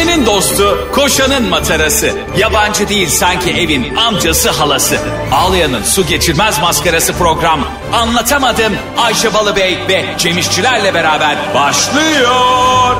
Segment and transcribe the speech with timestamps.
[0.00, 2.10] Ayşe'nin dostu, koşanın matarası.
[2.38, 4.98] Yabancı değil sanki evin amcası halası.
[5.32, 7.60] Ağlayan'ın su geçirmez maskarası program.
[7.92, 12.96] Anlatamadım Ayşe Balıbey ve Cemişçilerle beraber başlıyor.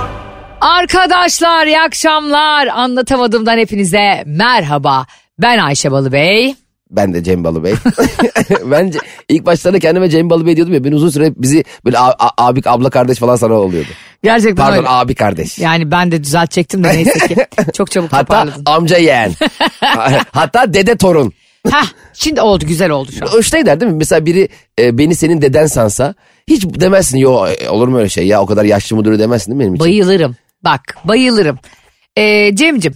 [0.60, 2.66] Arkadaşlar iyi akşamlar.
[2.66, 5.06] Anlatamadığımdan hepinize merhaba.
[5.38, 6.54] Ben Ayşe Balıbey.
[6.90, 7.74] Ben de Cem Balıbey.
[8.64, 8.98] Bence
[9.28, 10.84] ilk başlarda kendime Cem Balıbey diyordum ya.
[10.84, 11.96] Ben uzun süre bizi böyle
[12.38, 13.88] abi abla kardeş falan sana oluyordu.
[14.22, 14.88] Gerçekten Pardon öyle.
[14.88, 15.58] abi kardeş.
[15.58, 17.36] Yani ben de düzeltecektim de neyse ki.
[17.72, 18.62] Çok çabuk Hatta toparladım.
[18.66, 19.32] amca yeğen.
[20.32, 21.32] Hatta dede torun.
[21.70, 23.28] Heh, şimdi oldu güzel oldu şu an.
[23.28, 23.98] Hoşuna gider değil mi?
[23.98, 24.48] Mesela biri
[24.78, 26.14] e, beni senin deden sansa
[26.48, 27.18] hiç demezsin.
[27.18, 29.74] Yo e, olur mu öyle şey ya o kadar yaşlı mıdır demezsin değil mi benim
[29.74, 29.84] için?
[29.86, 30.36] Bayılırım.
[30.64, 31.58] Bak bayılırım.
[32.16, 32.94] Ee, Cem'cim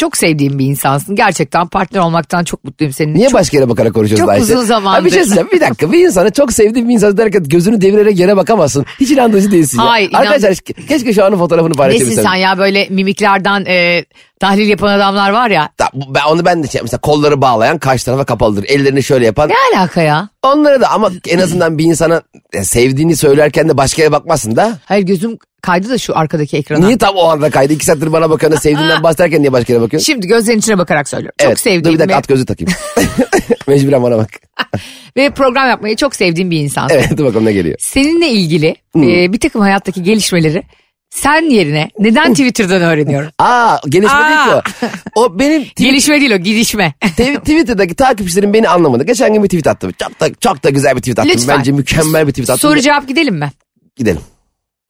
[0.00, 1.16] çok sevdiğim bir insansın.
[1.16, 3.18] Gerçekten partner olmaktan çok mutluyum seninle.
[3.18, 4.42] Niye Çok- başka yere bakarak konuşuyoruz çok Ayşe?
[4.44, 4.98] uzun zamandır.
[5.00, 5.44] Ha, bir şey.
[5.52, 5.92] Bir dakika.
[5.92, 8.86] Bir insana çok sevdiğin bir insan derken gözünü devirerek yere bakamazsın.
[9.00, 9.86] Hiç inandırıcı değilsin ya.
[9.88, 10.54] Hayır, inan- Arkadaşlar
[10.88, 12.24] keşke şu anın fotoğrafını Nesin paylaşabilsem.
[12.24, 14.04] sen ya böyle mimiklerden e,
[14.40, 15.68] tahlil yapan adamlar var ya.
[15.80, 18.64] Da- Ben onu ben de şey, mesela kolları bağlayan karşı tarafa kapalıdır.
[18.68, 19.48] Ellerini şöyle yapan.
[19.48, 20.28] Ne alaka ya?
[20.42, 24.78] Onlara da ama en azından bir insana e, sevdiğini söylerken de başka yere bakmasın da.
[24.84, 26.86] Hayır gözüm kaydı da şu arkadaki ekrana.
[26.86, 27.72] Niye tam o anda kaydı?
[27.72, 30.06] İki saattir bana da sevdiğinden bahsederken niye başka yere bakıyorsun?
[30.06, 31.34] Şimdi gözlerin içine bakarak söylüyorum.
[31.40, 32.72] Evet, çok Dur sevdiğim bir dakika ve, at gözü takayım.
[33.66, 34.30] Mecburen bana bak.
[35.16, 36.96] ve program yapmayı çok sevdiğim bir insansın.
[36.96, 37.76] Evet dur bakalım ne geliyor.
[37.78, 40.62] Seninle ilgili e, bir takım hayattaki gelişmeleri
[41.10, 43.30] sen yerine neden Twitter'dan öğreniyorum?
[43.38, 44.28] Aa gelişme Aa.
[44.52, 44.70] değil ki
[45.16, 45.20] o.
[45.24, 46.94] O benim Gelişme değil o gidişme.
[47.16, 49.04] te- Twitter'daki takipçilerim beni anlamadı.
[49.04, 49.92] Geçen gün bir tweet attım.
[49.98, 51.30] Çok da, çok da güzel bir tweet attım.
[51.34, 51.58] Lütfen.
[51.58, 52.70] Bence mükemmel bir tweet attım.
[52.70, 53.50] Soru cevap gidelim mi?
[53.96, 54.20] Gidelim.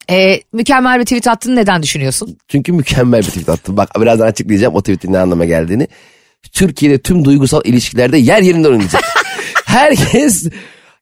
[0.09, 2.37] E, mükemmel bir tweet attığını neden düşünüyorsun?
[2.47, 3.77] Çünkü mükemmel bir tweet attım.
[3.77, 5.87] Bak birazdan açıklayacağım o tweetin ne anlama geldiğini.
[6.51, 9.03] Türkiye'de tüm duygusal ilişkilerde yer yerinden oynayacak.
[9.65, 10.47] Herkes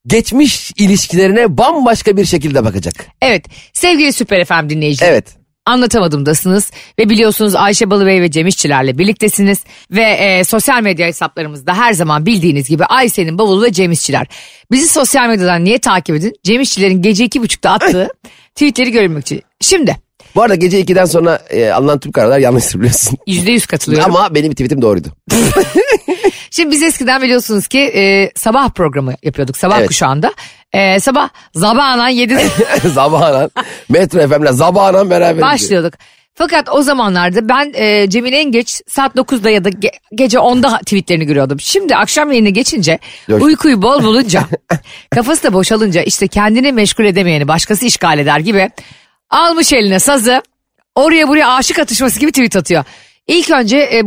[0.09, 3.05] geçmiş ilişkilerine bambaşka bir şekilde bakacak.
[3.21, 5.11] Evet sevgili Süper FM dinleyicileri.
[5.11, 5.39] Evet.
[5.65, 11.93] Anlatamadımdasınız ve biliyorsunuz Ayşe Balıbey ve Cem İşçilerle birliktesiniz ve e, sosyal medya hesaplarımızda her
[11.93, 14.27] zaman bildiğiniz gibi Ayşe'nin bavulu ve Cem İşçiler.
[14.71, 16.33] Bizi sosyal medyadan niye takip edin?
[16.43, 18.09] Cem İşçilerin gece iki buçukta attığı
[18.55, 19.41] tweetleri görmek için.
[19.61, 19.95] Şimdi
[20.35, 23.17] Bu arada gece 2'den sonra e, alınan tüm kararlar yanlıştır biliyorsun.
[23.27, 24.15] yüzde yüz katılıyorum.
[24.15, 25.07] Ama benim tweetim doğruydu.
[26.51, 29.87] Şimdi biz eskiden biliyorsunuz ki e, sabah programı yapıyorduk sabah Evet.
[29.87, 30.33] kuşağında.
[30.73, 33.51] E, sabah zabanan 7'de Zabanan.
[33.89, 35.41] Metro FM'le Zabanan beraber.
[35.41, 35.93] başlıyorduk.
[36.35, 40.77] Fakat o zamanlarda ben e, Cem'in en geç saat 9'da ya da ge- gece 10'da
[40.77, 41.59] tweetlerini görüyordum.
[41.59, 43.41] Şimdi akşam yayına geçince Yok.
[43.41, 44.43] uykuyu bol bulunca
[45.15, 48.69] kafası da boşalınca işte kendini meşgul edemeyeni başkası işgal eder gibi
[49.29, 50.41] almış eline sazı
[50.95, 52.83] oraya buraya aşık atışması gibi tweet atıyor.
[53.27, 54.03] İlk önce e,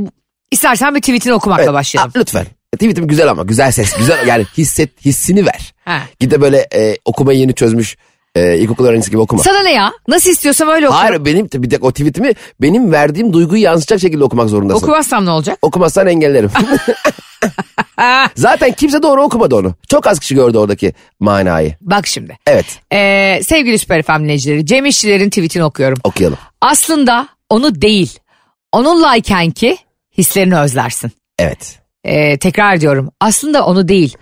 [0.50, 2.12] istersen bir tweetini okumakla Evet, başlayalım.
[2.16, 2.46] a- lütfen.
[2.74, 5.74] Tweetim güzel ama güzel ses güzel yani hisset hissini ver.
[5.84, 6.00] Ha.
[6.20, 7.96] Git de böyle e, okumayı yeni çözmüş
[8.34, 9.42] e, ilkokul öğrencisi gibi okuma.
[9.42, 9.92] Sana ne ya?
[10.08, 11.04] Nasıl istiyorsam öyle okurum.
[11.06, 14.78] Hayır benim bir de o tweetimi benim verdiğim duyguyu yansıtacak şekilde okumak zorundasın.
[14.82, 15.58] Okumazsam ne olacak?
[15.62, 16.50] Okumazsan engellerim.
[18.34, 19.74] Zaten kimse doğru okumadı onu.
[19.88, 21.76] Çok az kişi gördü oradaki manayı.
[21.80, 22.38] Bak şimdi.
[22.46, 25.98] Evet Ee, sevgili Süper FM dinleyicileri Cem İşçilerin tweetini okuyorum.
[26.04, 26.38] okuyalım.
[26.60, 28.18] Aslında onu değil
[28.72, 29.76] onunlayken ki
[30.18, 31.12] hislerini özlersin.
[31.38, 31.78] Evet.
[32.04, 34.16] Ee, tekrar diyorum aslında onu değil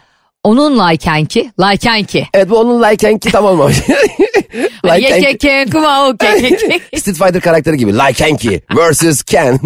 [0.45, 2.27] onunlayken ki layken ki.
[2.35, 3.81] Evet bu onun and ki tam olmamış.
[6.19, 6.27] ki.
[6.27, 6.81] Ukekeke.
[6.99, 8.03] Street Fighter karakteri gibi.
[8.03, 9.61] And ki versus Ken.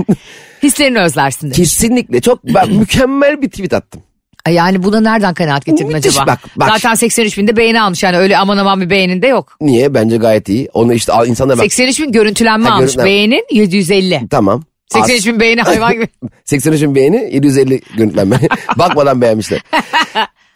[0.65, 1.57] Hislerini özlersin demiş.
[1.57, 4.03] Kesinlikle çok ben mükemmel bir tweet attım.
[4.51, 6.27] Yani buna nereden kanaat getirdin Müthiş, acaba?
[6.27, 6.69] bak, bak.
[6.69, 9.57] Zaten 83 binde beğeni almış yani öyle aman aman bir beğenin de yok.
[9.61, 9.95] Niye?
[9.95, 10.69] Bence gayet iyi.
[10.75, 11.63] Onu işte insanlar bak.
[11.73, 13.11] 83 bin görüntülenme Ha, almış görüntülenme.
[13.11, 14.21] beğenin 750.
[14.31, 14.65] Tamam.
[14.93, 16.09] 83 bin beğeni hayvan gibi.
[16.45, 18.41] 83 bin beğeni 750 görüntülenme.
[18.79, 19.61] Bakmadan beğenmişler.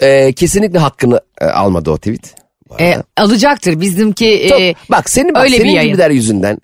[0.02, 2.34] Ee, kesinlikle hakkını e, almadı o tweet.
[2.80, 5.90] E, alacaktır bizimki Çok- e, bak senin bak, öyle bir senin yayın.
[5.92, 6.58] gibiler yüzünden.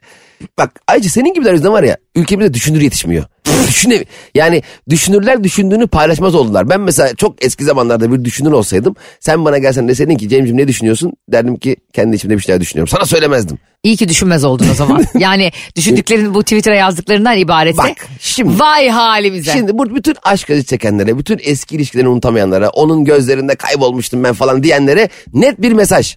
[0.58, 3.24] Bak ayrıca senin gibiler yüzünden var ya ülkemizde düşünür yetişmiyor.
[3.68, 6.70] Düşüne, yani düşünürler düşündüğünü paylaşmaz oldular.
[6.70, 10.68] Ben mesela çok eski zamanlarda bir düşünür olsaydım sen bana gelsen deseydin ki Cem'ciğim ne
[10.68, 11.12] düşünüyorsun?
[11.28, 12.88] Derdim ki kendi içimde bir şeyler düşünüyorum.
[12.88, 13.58] Sana söylemezdim.
[13.82, 15.04] iyi ki düşünmez oldun o zaman.
[15.18, 19.52] yani düşündüklerin bu Twitter'a yazdıklarından ibaretse Bak, şimdi- vay halimize.
[19.52, 24.62] Şimdi bu bütün aşk acı çekenlere, bütün eski ilişkilerini unutamayanlara, onun gözlerinde kaybolmuştum ben falan
[24.62, 26.16] diyenlere net bir mesaj.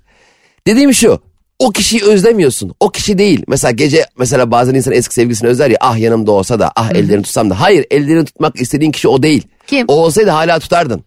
[0.68, 1.22] Dediğim şu.
[1.60, 2.76] O kişiyi özlemiyorsun.
[2.80, 3.44] O kişi değil.
[3.48, 7.24] Mesela gece mesela bazen insan eski sevgilisini özler ya ah yanımda olsa da ah ellerini
[7.24, 7.62] tutsam da.
[7.62, 9.48] Hayır ellerini tutmak istediğin kişi o değil.
[9.68, 9.86] Kim?
[9.88, 11.04] O olsaydı hala tutardın.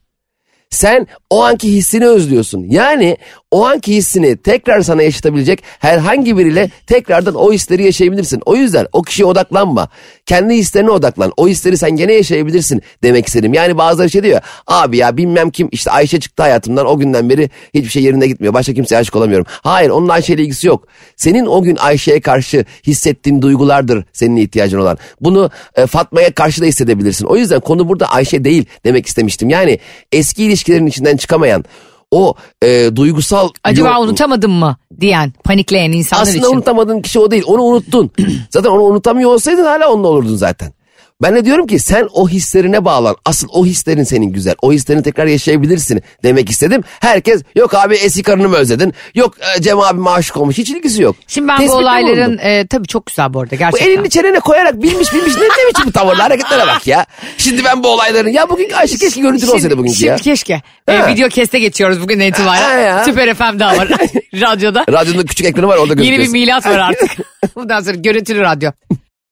[0.71, 2.65] Sen o anki hissini özlüyorsun.
[2.69, 3.17] Yani
[3.51, 8.43] o anki hissini tekrar sana yaşatabilecek herhangi biriyle tekrardan o hisleri yaşayabilirsin.
[8.47, 9.89] O yüzden o kişiye odaklanma.
[10.27, 11.33] Kendi hislerine odaklan.
[11.37, 13.55] O hisleri sen gene yaşayabilirsin demek istedim.
[13.55, 14.41] Yani bazıları şey diyor.
[14.67, 18.55] Abi ya bilmem kim işte Ayşe çıktı hayatımdan o günden beri hiçbir şey yerinde gitmiyor.
[18.55, 19.47] Başka kimseye aşık olamıyorum.
[19.49, 20.87] Hayır onun Ayşe ile ilgisi yok.
[21.17, 24.99] Senin o gün Ayşe'ye karşı hissettiğin duygulardır senin ihtiyacın olan.
[25.21, 27.25] Bunu e, Fatma'ya karşı da hissedebilirsin.
[27.27, 29.51] O yüzden konu burada Ayşe değil demek istemiştim.
[29.51, 29.79] Yani
[30.13, 31.65] eski ilişkilerin içinden çıkamayan
[32.11, 33.49] o e, duygusal...
[33.65, 36.57] Acaba yo- unutamadım mı diyen panikleyen insanlar Aslında için.
[36.57, 37.45] unutamadığın kişi o değil.
[37.47, 38.11] Onu unuttun.
[38.51, 40.73] zaten onu unutamıyor olsaydın hala onunla olurdun zaten.
[41.23, 43.17] Ben de diyorum ki sen o hislerine bağlan.
[43.25, 44.55] Asıl o hislerin senin güzel.
[44.63, 46.83] O hislerini tekrar yaşayabilirsin demek istedim.
[47.01, 48.95] Herkes yok abi eski karını mı özledin?
[49.15, 50.59] Yok e, Cem abi aşık olmuş.
[50.59, 51.17] Hiç ilgisi yok.
[51.27, 53.91] Şimdi ben bu Tespitte olayların e, tabii çok güzel bu arada Bu gerçekten.
[53.91, 57.07] elini çenene koyarak bilmiş bilmiş ne, ne biçim bu tavırlar hareketlere bak ya.
[57.39, 60.17] Şimdi ben bu olayların ya bugün Ayşe keşke görüntülü olsaydı bugünkü şimdi ya.
[60.17, 60.63] keşke.
[60.89, 63.05] E, video keste geçiyoruz bugün itibaren.
[63.05, 63.89] Süper FM'de var
[64.35, 64.85] radyoda.
[64.93, 66.33] Radyonun küçük ekranı var orada Yeni bir gözüküyorsun.
[66.33, 67.11] milat var artık.
[67.57, 68.71] Bundan sonra görüntülü radyo.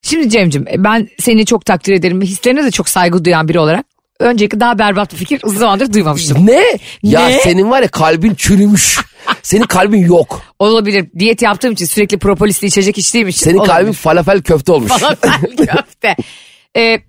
[0.03, 3.87] Şimdi Cem'cim ben seni çok takdir ederim hislerine de çok saygı duyan biri olarak
[4.21, 6.47] önceki daha berbat bir fikir uzun zamandır duymamıştım.
[6.47, 6.65] Ne?
[7.03, 7.39] Ya Ne?
[7.39, 8.99] senin var ya kalbin çürümüş.
[9.43, 10.43] Senin kalbin yok.
[10.59, 11.07] Olabilir.
[11.19, 13.45] Diyet yaptığım için sürekli propolisli içecek içtiğim için.
[13.45, 13.73] Senin olabilir.
[13.75, 14.89] kalbin falafel köfte olmuş.
[14.93, 16.17] Falafel köfte.
[16.77, 17.01] Ee,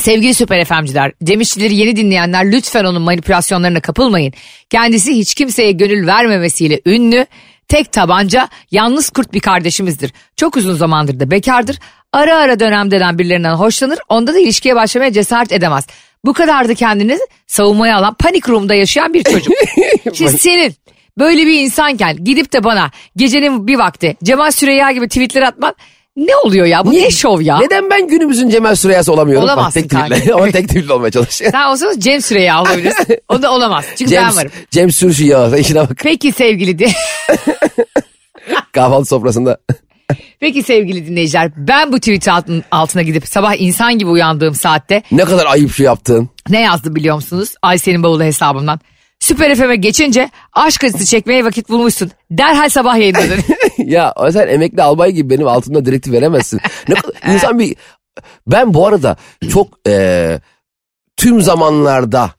[0.00, 4.32] sevgili süper efemciler, Cem İşçileri yeni dinleyenler lütfen onun manipülasyonlarına kapılmayın.
[4.70, 7.26] Kendisi hiç kimseye gönül vermemesiyle ünlü,
[7.68, 10.12] tek tabanca, yalnız kurt bir kardeşimizdir.
[10.36, 11.78] Çok uzun zamandır da bekardır.
[12.12, 15.86] Ara ara dönem dönem birilerinden hoşlanır, onda da ilişkiye başlamaya cesaret edemez.
[16.24, 19.52] Bu kadar da kendini savunmaya alan panik room'da yaşayan bir çocuk.
[20.14, 20.74] Şimdi senin
[21.18, 25.74] böyle bir insanken gidip de bana gecenin bir vakti Cemal Süreyya gibi tweetler atman
[26.16, 26.84] ne oluyor ya?
[26.86, 27.58] Bu ne şov ya?
[27.58, 29.44] Neden ben günümüzün Cemal Süreyya'sı olamıyorum?
[29.44, 30.34] Olamazsın Bak, tek kanka.
[30.34, 31.50] Ama tek tweetle olmaya çalışıyor.
[31.50, 33.06] Sen olsanız Cem Süreyya olabilirsin.
[33.28, 33.84] O da olamaz.
[33.98, 34.50] Çünkü ben varım.
[34.70, 35.50] Cem Sürşü ya.
[35.50, 35.90] Sen işine bak.
[36.02, 36.92] Peki sevgili di-
[38.72, 39.58] Kahvaltı sofrasında.
[40.40, 45.24] Peki sevgili dinleyiciler ben bu tweet altın, altına gidip sabah insan gibi uyandığım saatte Ne
[45.24, 46.28] kadar ayıp şu yaptığın.
[46.48, 47.54] ne yazdı biliyor musunuz?
[47.62, 48.80] Ayşe'nin bavulu hesabımdan.
[49.22, 52.10] Süper FM'e geçince aşk acısı çekmeye vakit bulmuşsun.
[52.30, 53.38] Derhal sabah yayınladın.
[53.78, 56.60] ya o sen emekli albay gibi benim altımda direktif veremezsin.
[56.88, 57.76] Ne kadar, insan bir...
[58.46, 59.16] Ben bu arada
[59.52, 60.40] çok eee,
[61.16, 62.30] tüm zamanlarda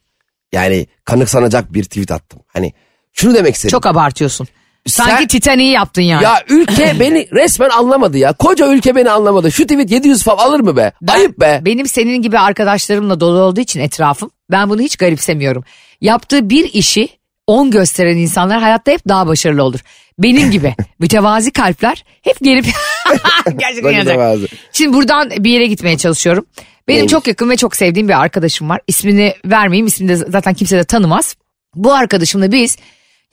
[0.51, 2.39] yani kanıksanacak bir tweet attım.
[2.47, 2.73] Hani
[3.13, 3.71] şunu demek istedim.
[3.71, 4.47] Çok abartıyorsun.
[4.87, 6.23] Sanki Sen- Titanic'i yaptın yani.
[6.23, 8.33] Ya ülke beni resmen anlamadı ya.
[8.33, 9.51] Koca ülke beni anlamadı.
[9.51, 10.91] Şu tweet 700 fav alır mı be?
[11.01, 11.61] Ben- Ayıp be.
[11.65, 15.63] Benim senin gibi arkadaşlarımla dolu olduğu için etrafım ben bunu hiç garipsemiyorum.
[16.01, 17.09] Yaptığı bir işi
[17.47, 19.79] 10 gösteren insanlar hayatta hep daha başarılı olur.
[20.19, 22.65] Benim gibi mütevazi kalpler hep gelip
[23.57, 24.49] gerçekten yanacak.
[24.73, 26.45] Şimdi buradan bir yere gitmeye çalışıyorum.
[26.87, 27.11] Benim Neymiş?
[27.11, 28.81] çok yakın ve çok sevdiğim bir arkadaşım var.
[28.87, 29.87] İsmini vermeyeyim.
[29.87, 31.35] İsmini de zaten kimse de tanımaz.
[31.75, 32.77] Bu arkadaşımla biz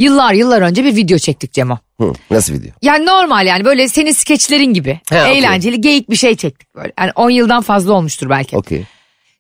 [0.01, 1.79] yıllar yıllar önce bir video çektik Cemo.
[2.01, 2.71] Hı, nasıl video?
[2.83, 5.01] Yani normal yani böyle senin skeçlerin gibi.
[5.11, 6.93] He, eğlenceli geyik bir şey çektik böyle.
[6.99, 8.57] Yani 10 yıldan fazla olmuştur belki.
[8.57, 8.85] Okey.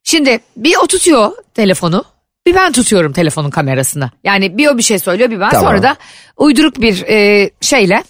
[0.05, 2.05] Şimdi bir o tutuyor telefonu.
[2.47, 4.11] Bir ben tutuyorum telefonun kamerasını.
[4.25, 5.51] Yani bir o bir şey söylüyor bir ben.
[5.51, 5.71] Tamam.
[5.71, 5.97] Sonra da
[6.37, 8.05] uyduruk bir e, şeyle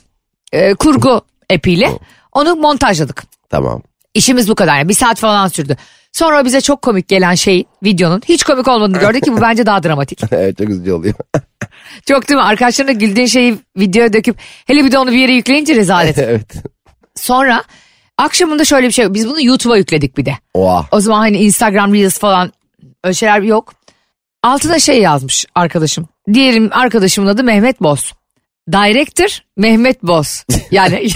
[0.52, 1.20] e, kurgu
[1.50, 1.98] epiyle
[2.32, 3.24] onu montajladık.
[3.50, 3.82] Tamam.
[4.14, 4.78] İşimiz bu kadar.
[4.78, 5.76] Yani bir saat falan sürdü.
[6.12, 9.82] Sonra bize çok komik gelen şey videonun hiç komik olmadığını gördük ki bu bence daha
[9.82, 10.20] dramatik.
[10.32, 11.14] evet çok üzücü oluyor.
[12.08, 12.44] Çok değil mi?
[12.44, 14.36] Arkadaşlarına güldüğün şeyi videoya döküp
[14.66, 16.18] hele bir de onu bir yere yükleyince rezalet.
[16.28, 16.52] evet.
[17.14, 17.64] Sonra
[18.18, 20.34] akşamında şöyle bir şey biz bunu YouTube'a yükledik bir de.
[20.54, 20.86] Oha.
[20.92, 22.52] O zaman hani Instagram Reels falan
[23.04, 23.74] öyle şeyler yok.
[24.42, 26.08] Altına şey yazmış arkadaşım.
[26.32, 28.12] Diyelim arkadaşımın adı Mehmet Boz.
[28.72, 30.44] Director Mehmet Boz.
[30.70, 31.08] Yani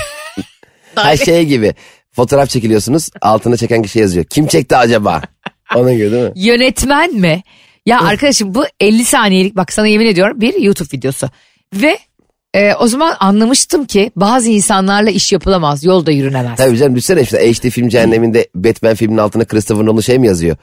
[0.97, 1.75] Her şey gibi.
[2.17, 4.25] Fotoğraf çekiliyorsunuz altına çeken kişi yazıyor.
[4.25, 5.23] Kim çekti acaba?
[5.75, 6.33] Ona göre değil mi?
[6.35, 7.43] yönetmen mi?
[7.87, 11.29] Ya arkadaşım bu 50 saniyelik bak sana yemin ediyorum bir YouTube videosu.
[11.75, 11.99] Ve
[12.55, 16.57] e, o zaman anlamıştım ki bazı insanlarla iş yapılamaz, yolda yürünemez.
[16.57, 20.57] Tabii canım düşünsene işte HD film cehenneminde Batman filminin altına Christopher Nolan şey mi yazıyor?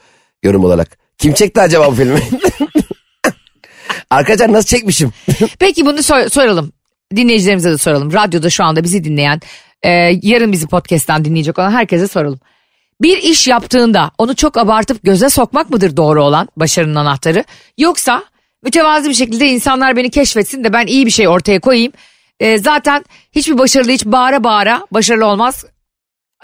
[0.44, 0.98] Yorum olarak.
[1.18, 2.20] Kim çekti acaba bu filmi?
[4.10, 5.12] Arkadaşlar nasıl çekmişim?
[5.60, 6.74] Peki bunu sor- soralım.
[7.16, 8.14] Dinleyicilerimize de soralım.
[8.14, 9.42] Radyoda şu anda bizi dinleyen,
[9.84, 9.90] e,
[10.22, 12.40] yarın bizi podcast'ten dinleyecek olan herkese soralım.
[13.02, 17.44] Bir iş yaptığında onu çok abartıp göze sokmak mıdır doğru olan başarının anahtarı?
[17.78, 18.24] Yoksa
[18.64, 21.94] mütevazi bir şekilde insanlar beni keşfetsin de ben iyi bir şey ortaya koyayım.
[22.40, 25.66] E, zaten hiçbir başarılı hiç bağıra bağıra başarılı olmaz.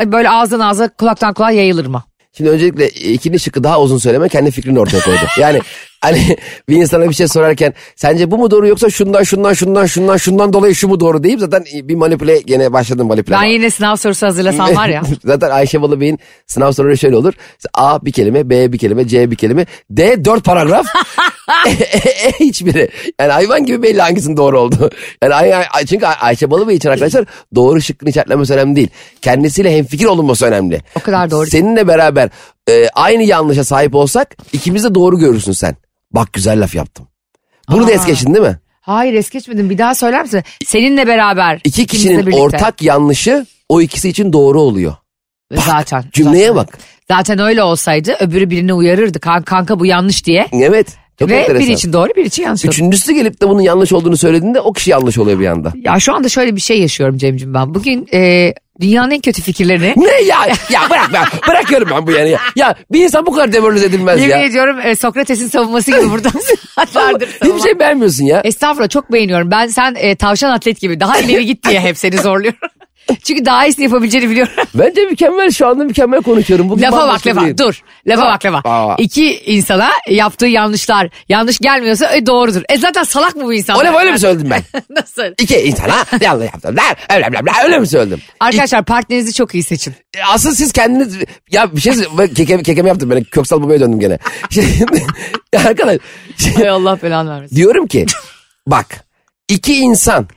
[0.05, 2.03] Böyle ağızdan ağza kulaktan kulağa yayılır mı?
[2.37, 5.19] Şimdi öncelikle ikinin şıkkı daha uzun söyleme kendi fikrini ortaya koydu.
[5.39, 5.61] Yani
[6.01, 6.37] Hani
[6.69, 10.53] bir insana bir şey sorarken sence bu mu doğru yoksa şundan şundan şundan şundan şundan
[10.53, 13.35] dolayı şu mu doğru deyip zaten bir manipüle gene başladım manipüle.
[13.35, 15.01] Ben yine sınav sorusu hazırlasam var ya.
[15.25, 17.33] zaten Ayşe Balıbey'in sınav soruları şöyle olur.
[17.73, 20.85] A bir kelime, B bir kelime, C bir kelime, D dört paragraf.
[21.67, 22.89] e, e, e, hiçbiri.
[23.19, 24.89] Yani hayvan gibi belli hangisinin doğru oldu.
[25.23, 27.25] Yani Ay- Ay- çünkü Ay- Ayşe Balıbey için arkadaşlar
[27.55, 28.89] doğru şıkkın işaretlenmesi önemli değil.
[29.21, 30.81] Kendisiyle hemfikir olunması önemli.
[30.95, 31.47] O kadar doğru.
[31.47, 32.29] Seninle beraber
[32.69, 35.75] e, aynı yanlışa sahip olsak ikimiz de doğru görürsün sen.
[36.11, 37.07] Bak güzel laf yaptım.
[37.71, 38.59] Bunu da es geçtin değil mi?
[38.81, 40.43] Hayır es geçmedim bir daha söyler misin?
[40.65, 41.61] Seninle beraber.
[41.63, 44.95] İki kişinin ortak yanlışı o ikisi için doğru oluyor.
[45.53, 46.03] Zaten.
[46.13, 46.55] Cümleye zaten.
[46.55, 46.77] bak.
[47.07, 49.19] Zaten öyle olsaydı öbürü birini uyarırdı.
[49.19, 50.47] Kan- Kanka bu yanlış diye.
[50.51, 50.87] Evet.
[51.19, 51.65] Çok Ve enteresan.
[51.67, 52.65] biri için doğru biri için yanlış.
[52.65, 55.73] Üçüncüsü gelip de bunun yanlış olduğunu söylediğinde o kişi yanlış oluyor bir anda.
[55.75, 57.73] Ya şu anda şöyle bir şey yaşıyorum Cem'cim ben.
[57.73, 60.37] Bugün e, dünyanın en kötü fikirlerini Ne ya?
[60.69, 61.25] Ya bırak ben.
[61.47, 62.29] Bırakıyorum ben bu yani.
[62.29, 64.43] Ya, ya bir insan bu kadar demoralize edilmez yemin ya.
[64.43, 66.31] ediyorum e, Sokrates'in savunması gibi buradan
[66.75, 68.41] saatlerdir Hiçbir şey beğenmiyorsun ya.
[68.43, 69.51] Estağfurullah çok beğeniyorum.
[69.51, 72.59] Ben sen e, tavşan atlet gibi daha ileri git diye hep seni zorluyorum.
[73.23, 74.53] Çünkü daha iyisini yapabileceğini biliyorum.
[74.75, 76.69] Bence mükemmel şu anda mükemmel konuşuyorum.
[76.69, 77.57] Bu lafa bak lafa değil.
[77.57, 77.81] dur.
[78.07, 78.69] Lafa Aa, bak lafa.
[78.69, 78.95] aa.
[78.97, 82.61] İki insana yaptığı yanlışlar yanlış gelmiyorsa e, doğrudur.
[82.69, 83.79] E zaten salak mı bu insan?
[83.79, 84.63] Öyle öyle mi söyledim ben?
[84.89, 85.23] Nasıl?
[85.41, 86.95] İki insana yanlış yaptılar.
[87.09, 88.21] Öyle öyle öyle mi söyledim?
[88.39, 89.93] Arkadaşlar partnerinizi çok iyi seçin.
[90.17, 91.15] E, Asıl siz kendiniz
[91.51, 94.17] ya bir şey ben kekeme, kekeme yaptım ben Köksal babaya döndüm gene.
[94.49, 95.03] Şimdi,
[95.53, 95.97] ya arkadaş
[96.37, 97.55] şey- Hay Allah belanı vermesin.
[97.55, 98.05] diyorum ki
[98.67, 99.05] bak
[99.49, 100.27] iki insan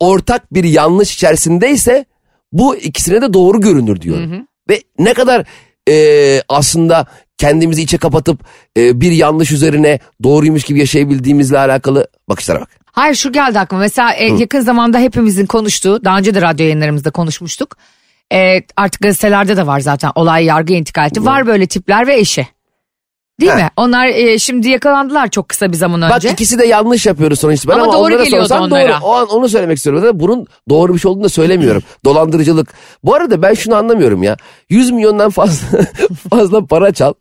[0.00, 2.04] ortak bir yanlış içerisindeyse
[2.52, 4.46] bu ikisine de doğru görünür diyorum.
[4.70, 5.46] Ve ne kadar
[5.88, 7.06] e, aslında
[7.38, 8.40] kendimizi içe kapatıp
[8.76, 12.68] e, bir yanlış üzerine doğruymuş gibi yaşayabildiğimizle alakalı bakışlara bak.
[12.92, 13.80] Hayır şu geldi aklıma.
[13.80, 17.76] Mesela e, yakın zamanda hepimizin konuştuğu, daha önce de radyo yayınlarımızda konuşmuştuk.
[18.32, 21.24] E, artık gazetelerde de var zaten olay yargı intikal etti.
[21.24, 22.48] Var böyle tipler ve eşi.
[23.40, 23.56] Değil Ha.
[23.58, 23.70] mi?
[23.76, 26.30] Onlar e, şimdi yakalandılar çok kısa bir zaman Bak önce.
[26.30, 28.88] ikisi de yanlış yapıyoruz sonuç itibariyle Ama ama, doğru onlara sorsan onlara.
[28.88, 29.04] doğru.
[29.04, 30.02] O an onu söylemek istiyorum.
[30.02, 31.82] Da bunun doğru bir şey olduğunu da söylemiyorum.
[32.04, 32.68] Dolandırıcılık.
[33.04, 34.36] Bu arada ben şunu anlamıyorum ya.
[34.68, 35.78] 100 milyondan fazla
[36.30, 37.12] fazla para çal.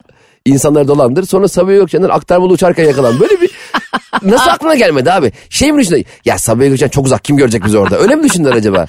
[0.45, 1.24] insanları dolandır.
[1.25, 3.19] Sonra Sabiha Gökçen'den aktarmalı uçarken yakalan.
[3.19, 3.50] Böyle bir
[4.24, 5.31] nasıl aklına gelmedi abi?
[5.50, 6.05] Şey mi düşündün?
[6.25, 7.97] Ya Sabiha Gökçen çok uzak kim görecek bizi orada?
[8.00, 8.88] Öyle mi düşündüler acaba?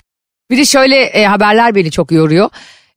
[0.51, 2.51] Bir de şöyle e, haberler beni çok yoruyor.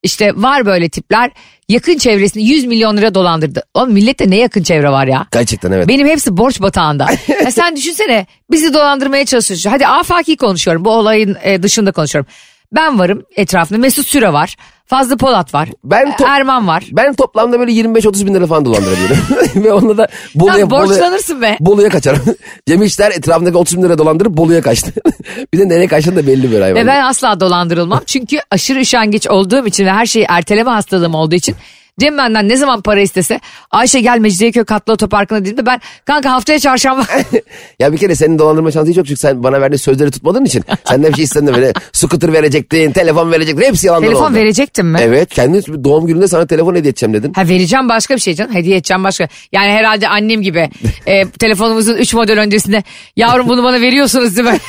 [0.04, 1.32] İşte var böyle tipler
[1.70, 3.64] yakın çevresini 100 milyon lira dolandırdı.
[3.74, 5.28] Oğlum millette ne yakın çevre var ya?
[5.32, 5.88] Gerçekten evet.
[5.88, 7.08] Benim hepsi borç batağında.
[7.44, 9.70] ya sen düşünsene bizi dolandırmaya çalışıyorsun.
[9.70, 12.32] Hadi afaki konuşuyorum bu olayın e, dışında konuşuyorum.
[12.72, 14.56] Ben varım etrafında Mesut Süre var.
[14.92, 15.70] Fazlı Polat var.
[15.84, 16.84] Ben to- Erman var.
[16.92, 19.18] Ben toplamda böyle 25-30 bin lira falan dolandırabiliyorum.
[19.64, 21.58] Ve onunla da Bolu'ya, Sen Bolu'ya, borçlanırsın be.
[21.60, 22.22] Bolu'ya kaçarım.
[22.68, 24.94] Cem İşler etrafındaki 30 bin lira dolandırıp Bolu'ya kaçtı.
[25.54, 26.84] bir de nereye kaçtığını da belli bir hayvan.
[26.84, 28.02] Ve ben asla dolandırılmam.
[28.06, 31.56] Çünkü aşırı üşengeç olduğum için ve her şeyi erteleme hastalığım olduğu için
[32.00, 33.40] Cem benden ne zaman para istese
[33.72, 37.06] Ayşe gel Mecidiyeköy katlı otoparkına dediğimde ben kanka haftaya çarşamba
[37.80, 40.64] Ya bir kere senin dolandırma şansı hiç yok çünkü sen bana verdiğin sözleri tutmadığın için
[40.86, 44.34] senden bir şey istedin böyle scooter verecektin, telefon verecektin hepsi yalandan telefon oldu.
[44.36, 45.00] verecektim mi?
[45.02, 47.34] Evet kendi doğum gününde sana telefon hediye edeceğim dedin.
[47.34, 48.56] Ha vereceğim başka bir şey canım.
[48.56, 49.28] Hediye edeceğim başka.
[49.52, 50.70] Yani herhalde annem gibi
[51.06, 52.84] e, telefonumuzun 3 model öncesinde
[53.16, 54.60] yavrum bunu bana veriyorsunuz değil mi?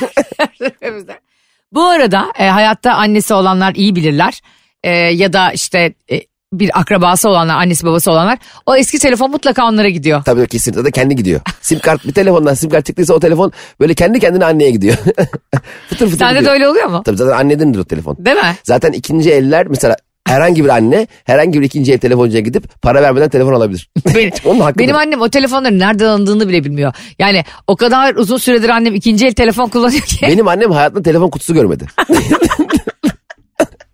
[1.71, 4.41] Bu arada e, hayatta annesi olanlar iyi bilirler.
[4.83, 6.21] E, ya da işte e,
[6.59, 8.37] bir akrabası olanlar, annesi babası olanlar.
[8.65, 10.23] O eski telefon mutlaka onlara gidiyor.
[10.23, 11.41] Tabii kesinlikle de kendi gidiyor.
[11.61, 14.95] Sim kart bir telefondan sim kart çıktıysa o telefon böyle kendi kendine anneye gidiyor.
[15.89, 17.01] fıtır fıtır Sende de öyle oluyor mu?
[17.05, 18.17] Tabii zaten annedendir o telefon.
[18.19, 18.55] Değil mi?
[18.63, 19.95] Zaten ikinci eller mesela
[20.27, 23.89] herhangi bir anne herhangi bir ikinci el telefoncuya gidip para vermeden telefon alabilir.
[24.15, 24.83] Benim, Onun hakkıdır.
[24.83, 26.93] benim annem o telefonların nereden alındığını bile bilmiyor.
[27.19, 30.17] Yani o kadar uzun süredir annem ikinci el telefon kullanıyor ki.
[30.21, 31.85] Benim annem hayatında telefon kutusu görmedi.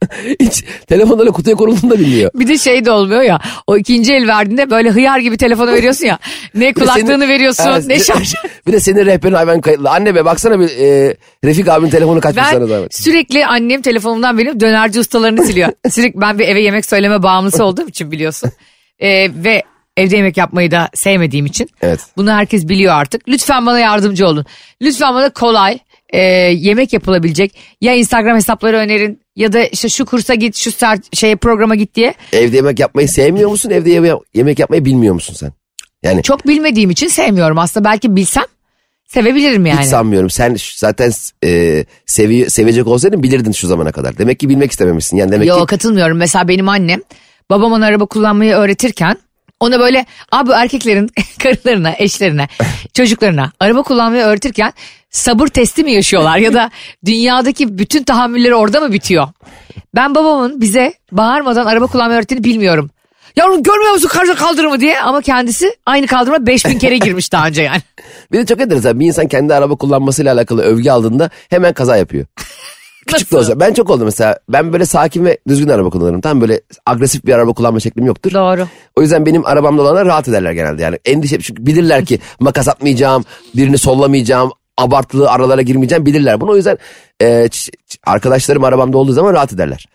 [0.40, 2.32] Hiç telefonun öyle kutuya konulduğunu da bilmiyor.
[2.36, 3.40] Bir de şey de olmuyor ya.
[3.68, 6.20] O ikinci el verdiğinde böyle hıyar gibi telefonu veriyorsun ya.
[6.56, 8.34] Ne kulaklığını senin- veriyorsun Ha, ne şarj.
[8.68, 9.90] Bir de senin rehberin hayvan kayıtlı.
[9.90, 12.96] Anne be baksana bir e, Refik abinin telefonu kaçmış sana Ben zahmet.
[12.96, 15.70] sürekli annem telefonumdan benim dönerci ustalarını siliyor.
[15.90, 18.52] sürekli ben bir eve yemek söyleme bağımlısı olduğum için biliyorsun.
[19.00, 19.64] Ee, ve
[19.98, 21.70] evde yemek yapmayı da sevmediğim için.
[21.82, 22.00] Evet.
[22.18, 23.28] Bunu herkes biliyor artık.
[23.28, 24.46] Lütfen bana yardımcı olun.
[24.82, 25.80] Lütfen bana kolay
[26.14, 26.20] e,
[26.52, 31.36] yemek yapılabilecek ya Instagram hesapları önerin ya da işte şu kursa git şu start, şeye
[31.36, 32.14] programa git diye.
[32.34, 33.70] Evde yemek yapmayı sevmiyor musun?
[33.70, 35.52] Evde yeme- yemek yapmayı bilmiyor musun sen?
[36.04, 37.58] Yani Çok bilmediğim için sevmiyorum.
[37.58, 38.44] Aslında belki bilsem
[39.08, 39.80] sevebilirim yani.
[39.80, 40.30] hiç sanmıyorum.
[40.30, 41.12] Sen ş- zaten
[41.46, 44.18] e, sevi sevecek olsaydın bilirdin şu zamana kadar.
[44.18, 45.18] Demek ki bilmek istememişsin.
[45.18, 46.18] Yani demek Yok ki katılmıyorum.
[46.18, 47.02] Mesela benim annem
[47.50, 49.18] babam ona araba kullanmayı öğretirken
[49.60, 51.12] ona böyle abi erkeklerin
[51.44, 52.48] karılarına, eşlerine,
[52.94, 54.74] çocuklarına araba kullanmayı öğretirken
[55.10, 56.72] sabır testi mi yaşıyorlar ya da
[57.06, 59.28] dünyadaki bütün tahammülleri orada mı bitiyor?
[59.96, 62.90] Ben babamın bize bağırmadan araba kullanmayı öğrettiğini bilmiyorum.
[63.36, 67.62] Yavrum görmüyor musun karşı kaldırımı diye ama kendisi aynı kaldırıma 5000 kere girmiş daha önce
[67.62, 67.82] yani.
[68.32, 72.26] Bir de çok enteresan bir insan kendi araba kullanmasıyla alakalı övgü aldığında hemen kaza yapıyor.
[73.14, 73.60] Küçük de olsa.
[73.60, 74.40] Ben çok oldu mesela.
[74.50, 76.22] Ben böyle sakin ve düzgün araba kullanırım.
[76.22, 78.34] Tam böyle agresif bir araba kullanma şeklim yoktur.
[78.34, 78.68] Doğru.
[78.96, 80.82] O yüzden benim arabamda olanlar rahat ederler genelde.
[80.82, 83.26] Yani endişe çünkü bilirler ki makas atmayacağım,
[83.56, 86.52] birini sollamayacağım, abartılı aralara girmeyeceğim bilirler bunu.
[86.52, 86.78] O yüzden
[87.22, 87.50] e,
[88.06, 89.86] arkadaşlarım arabamda olduğu zaman rahat ederler.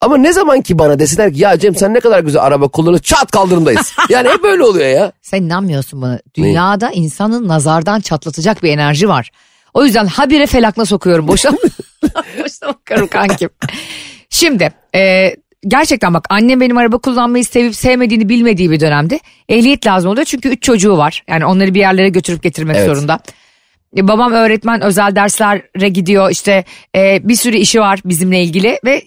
[0.00, 3.02] Ama ne zaman ki bana desinler ki ya Cem sen ne kadar güzel araba kullanıyorsun
[3.02, 3.92] çat kaldırımdayız.
[4.08, 5.12] yani hep böyle oluyor ya.
[5.22, 6.20] Sen inanmıyorsun bana.
[6.34, 9.30] Dünyada insanın nazardan çatlatacak bir enerji var.
[9.74, 11.28] O yüzden habire felakla sokuyorum.
[11.28, 11.50] Boşa,
[12.38, 13.50] boşa bakarım kankim.
[14.30, 15.34] Şimdi e,
[15.68, 20.24] gerçekten bak annem benim araba kullanmayı sevip sevmediğini bilmediği bir dönemde ehliyet lazım oluyor.
[20.24, 21.24] Çünkü üç çocuğu var.
[21.28, 22.86] Yani onları bir yerlere götürüp getirmek Evet.
[22.86, 23.20] zorunda.
[23.96, 26.64] E, babam öğretmen özel derslere gidiyor işte
[26.96, 29.02] e, bir sürü işi var bizimle ilgili ve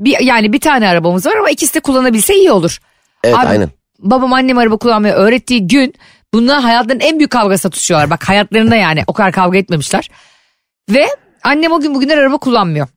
[0.00, 2.78] bir, yani bir tane arabamız var ama ikisi de kullanabilse iyi olur.
[3.24, 3.70] Evet Abi, aynen.
[3.98, 5.94] Babam annem araba kullanmayı öğrettiği gün
[6.34, 8.10] bunlar hayatlarının en büyük kavgasına tutuşuyorlar.
[8.10, 10.10] Bak hayatlarında yani o kadar kavga etmemişler.
[10.90, 11.06] Ve
[11.44, 12.88] annem o gün bugünler araba kullanmıyor.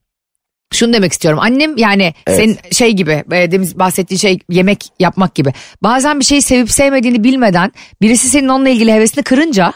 [0.73, 1.39] Şunu demek istiyorum.
[1.39, 2.38] Annem yani Evet.
[2.38, 5.53] senin şey gibi e, demin bahsettiğin şey yemek yapmak gibi.
[5.83, 7.71] Bazen bir şeyi sevip sevmediğini bilmeden
[8.01, 9.73] birisi senin onunla ilgili hevesini kırınca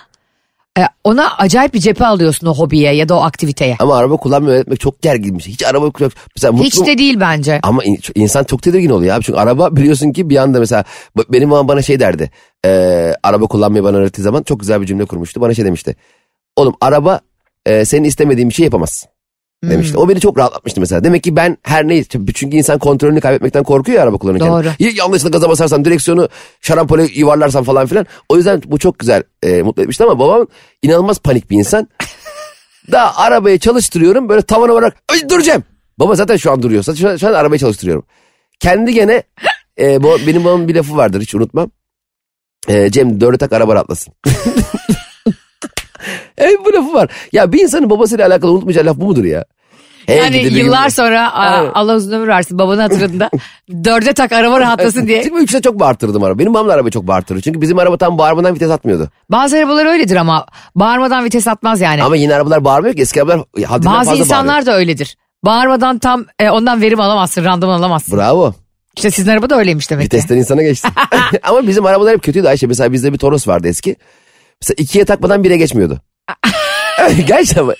[1.03, 3.75] ona acayip bir cephe alıyorsun o hobiye ya da o aktiviteye.
[3.79, 5.47] Ama araba kullanmayı öğretmek çok gerginmiş.
[5.47, 6.11] Hiç araba kullan...
[6.35, 6.65] Mesela mutlu...
[6.65, 7.59] Hiç de değil bence.
[7.63, 9.23] Ama in- insan çok tedirgin oluyor abi.
[9.23, 10.83] Çünkü araba biliyorsun ki bir anda mesela
[11.29, 12.31] benim babam bana şey derdi.
[12.65, 15.41] Eee, araba kullanmayı bana öğrettiği zaman çok güzel bir cümle kurmuştu.
[15.41, 15.95] Bana şey demişti.
[16.55, 17.19] Oğlum araba
[17.67, 19.05] eee, senin istemediğin bir şey yapamaz.
[19.63, 19.97] Demişti.
[19.97, 21.03] O beni çok rahatlatmıştı mesela.
[21.03, 24.47] Demek ki ben her neyi çünkü insan kontrolünü kaybetmekten korkuyor ya araba kullanırken.
[24.49, 24.67] Doğru.
[24.79, 26.29] Ya- Yanlışlıkla gaza basarsan direksiyonu
[26.61, 28.05] şarampole yuvarlarsan falan filan.
[28.29, 30.47] O yüzden bu çok güzel eee, mutlu etmişti ama babam
[30.81, 31.87] inanılmaz panik bir insan.
[32.91, 35.63] Daha arabayı çalıştırıyorum böyle tavana olarak Ay, duracağım.
[35.99, 36.83] Baba zaten şu an duruyor.
[36.83, 38.05] Şu an, şu an arabayı çalıştırıyorum.
[38.59, 39.23] Kendi gene
[39.79, 41.71] e, bu, benim babamın bir lafı vardır hiç unutmam.
[42.67, 44.13] E, Cem dörde tak araba atlasın.
[46.37, 47.09] evet bu lafı var.
[47.31, 49.45] Ya bir insanın babasıyla alakalı unutmayacağı laf bu mudur ya?
[50.05, 51.71] Hey Yani gidi yıllar gün- sonra a-.
[51.73, 53.29] Allah uzun ömür versin babanı hatırladığında
[53.83, 55.23] dörde tak araba rahatlasın diye.
[55.23, 56.39] Çünkü üçte çok bağırtırdım araba.
[56.39, 57.41] Benim babam da arabayı çok bağırtırdı.
[57.41, 59.09] Çünkü bizim araba tam bağırmadan vites atmıyordu.
[59.31, 62.03] Bazı arabalar öyledir ama bağırmadan vites atmaz yani.
[62.03, 63.01] Ama yine arabalar bağırmıyor ki.
[63.01, 65.17] Eski arabalar haddinden Bazı fazla insanlar da öyledir.
[65.45, 68.17] Bağırmadan tam e, ondan verim alamazsın, randıman alamazsın.
[68.17, 68.33] bağırıyor.
[68.33, 68.53] Bravo.
[68.97, 70.17] İşte sizin araba da öyleymiş demek ki.
[70.17, 70.87] Vitesten insana geçti.
[71.43, 72.67] Ama bizim arabalar hep kötüydü Ayşe.
[72.67, 73.95] Mesela bizde bir Toros vardı eski.
[74.61, 76.01] Mesela ikiye takmadan bire geçmiyordu.
[77.27, 77.73] Gerçekten ama.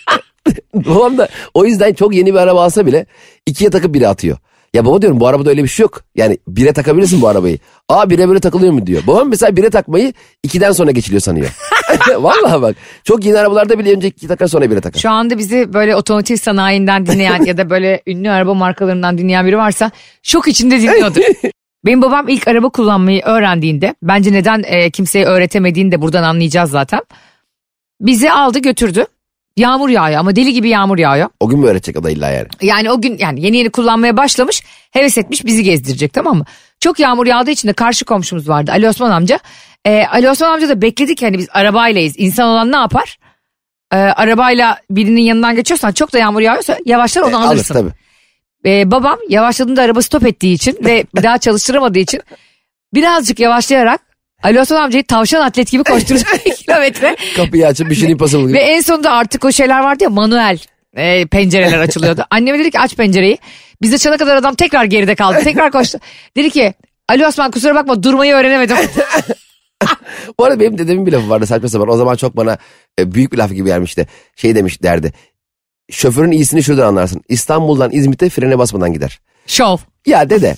[0.73, 3.05] Babam da o yüzden çok yeni bir araba alsa bile
[3.45, 4.37] ikiye takıp bire atıyor.
[4.73, 6.01] Ya baba diyorum bu arabada öyle bir şey yok.
[6.15, 7.59] Yani bire takabilirsin bu arabayı.
[7.89, 9.01] Aa bire böyle takılıyor mu diyor.
[9.07, 11.49] Babam mesela bire takmayı ikiden sonra geçiliyor sanıyor.
[12.17, 12.75] Vallahi bak.
[13.03, 14.99] Çok yeni arabalarda bile önce iki takar sonra bire takar.
[14.99, 19.57] Şu anda bizi böyle otomotiv sanayinden dinleyen ya da böyle ünlü araba markalarından dinleyen biri
[19.57, 19.91] varsa
[20.23, 21.21] şok içinde dinliyordur.
[21.85, 27.01] Benim babam ilk araba kullanmayı öğrendiğinde bence neden e, kimseye öğretemediğini de buradan anlayacağız zaten.
[28.01, 29.05] Bizi aldı götürdü.
[29.57, 31.29] Yağmur yağıyor ama deli gibi yağmur yağıyor.
[31.39, 32.47] O gün mü öğretecek o da illa yani?
[32.61, 36.45] Yani o gün yani yeni yeni kullanmaya başlamış heves etmiş bizi gezdirecek tamam mı?
[36.79, 39.39] Çok yağmur yağdığı için de karşı komşumuz vardı Ali Osman amca.
[39.85, 42.13] Ee, Ali Osman amca da bekledik hani biz arabaylayız.
[42.17, 43.17] İnsan olan ne yapar?
[43.93, 47.73] Ee, arabayla birinin yanından geçiyorsan çok da yağmur yağıyorsa yavaşlar onu E, alır alırsın.
[47.73, 47.91] tabii.
[48.65, 52.21] Ee, babam yavaşladığında araba stop ettiği için ve bir daha çalıştıramadığı için
[52.93, 54.01] birazcık yavaşlayarak
[54.45, 57.15] Ali Osman amcayı tavşan atlet gibi koşturacak kilometre.
[57.35, 58.53] Kapıyı açıp bir şey impossible gibi.
[58.53, 60.59] Ve en sonunda artık o şeyler vardı ya manuel
[60.95, 62.25] e, pencereler açılıyordu.
[62.29, 63.37] Anneme dedi ki aç pencereyi.
[63.81, 65.39] Biz de çana kadar adam tekrar geride kaldı.
[65.43, 65.99] Tekrar koştu.
[66.37, 66.73] Dedi ki
[67.09, 68.77] Ali Osman kusura bakma durmayı öğrenemedim.
[70.39, 71.89] Bu arada benim dedemin bir lafı vardı saçma sapan.
[71.89, 72.57] O zaman çok bana
[72.99, 74.07] e, büyük bir laf gibi gelmişti.
[74.35, 75.13] Şey demiş derdi.
[75.91, 77.21] Şoförün iyisini şuradan anlarsın.
[77.29, 79.19] İstanbul'dan İzmit'e frene basmadan gider.
[79.47, 79.77] Şov.
[80.05, 80.55] Ya dede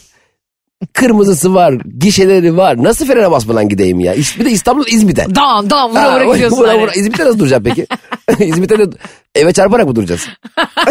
[0.93, 2.83] kırmızısı var, gişeleri var.
[2.83, 4.13] Nasıl frene basmadan gideyim ya?
[4.39, 5.35] Bir de İstanbul İzmit'e.
[5.35, 6.57] Dağın dağın vura vura gidiyorsun.
[6.57, 6.91] vura vura.
[6.91, 7.87] İzmit'te nasıl duracağım peki?
[8.39, 8.97] İzmit'te de
[9.35, 10.27] eve çarparak mı duracağız?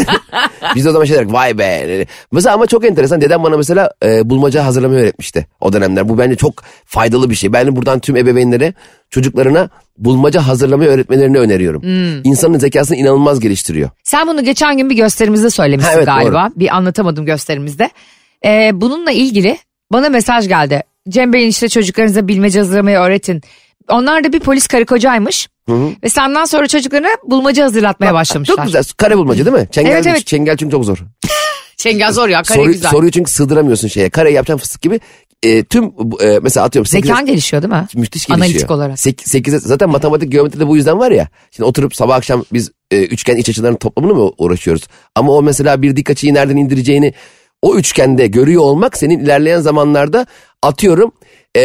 [0.74, 2.06] Biz de o zaman şey derdik vay be.
[2.32, 3.20] Mesela ama çok enteresan.
[3.20, 6.08] Dedem bana mesela e, bulmaca hazırlamayı öğretmişti o dönemler.
[6.08, 7.52] Bu bence çok faydalı bir şey.
[7.52, 8.74] Ben buradan tüm ebeveynlere
[9.10, 9.68] çocuklarına
[9.98, 11.82] bulmaca hazırlamayı öğretmelerini öneriyorum.
[11.82, 12.24] Hmm.
[12.24, 13.90] İnsanın zekasını inanılmaz geliştiriyor.
[14.04, 16.50] Sen bunu geçen gün bir gösterimizde söylemiştin Ha, evet, galiba.
[16.56, 17.90] Bir anlatamadım gösterimizde.
[18.44, 19.58] Ee, bununla ilgili
[19.92, 20.82] bana mesaj geldi.
[21.08, 23.42] Cem Bey'in işte çocuklarınıza bilmece hazırlamayı öğretin.
[23.88, 25.48] Onlar da bir polis karı kocaymış.
[26.02, 28.56] Ve senden sonra çocuklarına bulmaca hazırlatmaya başlamışlar.
[28.56, 28.84] Çok güzel.
[28.96, 29.68] Kare bulmaca değil mi?
[29.72, 30.26] Çengel, Evet, evet.
[30.26, 30.98] çengel çünkü çok zor.
[31.76, 32.90] Çengel zor ya kare Soru, güzel.
[32.90, 34.10] soruyu çünkü sığdıramıyorsun şeye.
[34.10, 35.00] Kareyi yapacaksın fıstık gibi.
[35.42, 35.84] E, tüm
[36.20, 36.86] e, mesela atıyorum.
[36.86, 37.86] sekize- Zekan gelişiyor değil mi?
[37.94, 38.46] Müthiş gelişiyor.
[38.48, 38.98] Analitik olarak.
[39.00, 41.28] Sek, sekize, zaten matematik geometri de bu yüzden var ya.
[41.50, 44.82] Şimdi oturup sabah akşam biz e, üçgen iç açılarının toplamını mı uğraşıyoruz?
[45.14, 47.14] Ama o mesela bir dik açıyı nereden indireceğini
[47.66, 50.26] o üçgende görüyor olmak senin ilerleyen zamanlarda
[50.62, 51.12] atıyorum
[51.56, 51.62] e,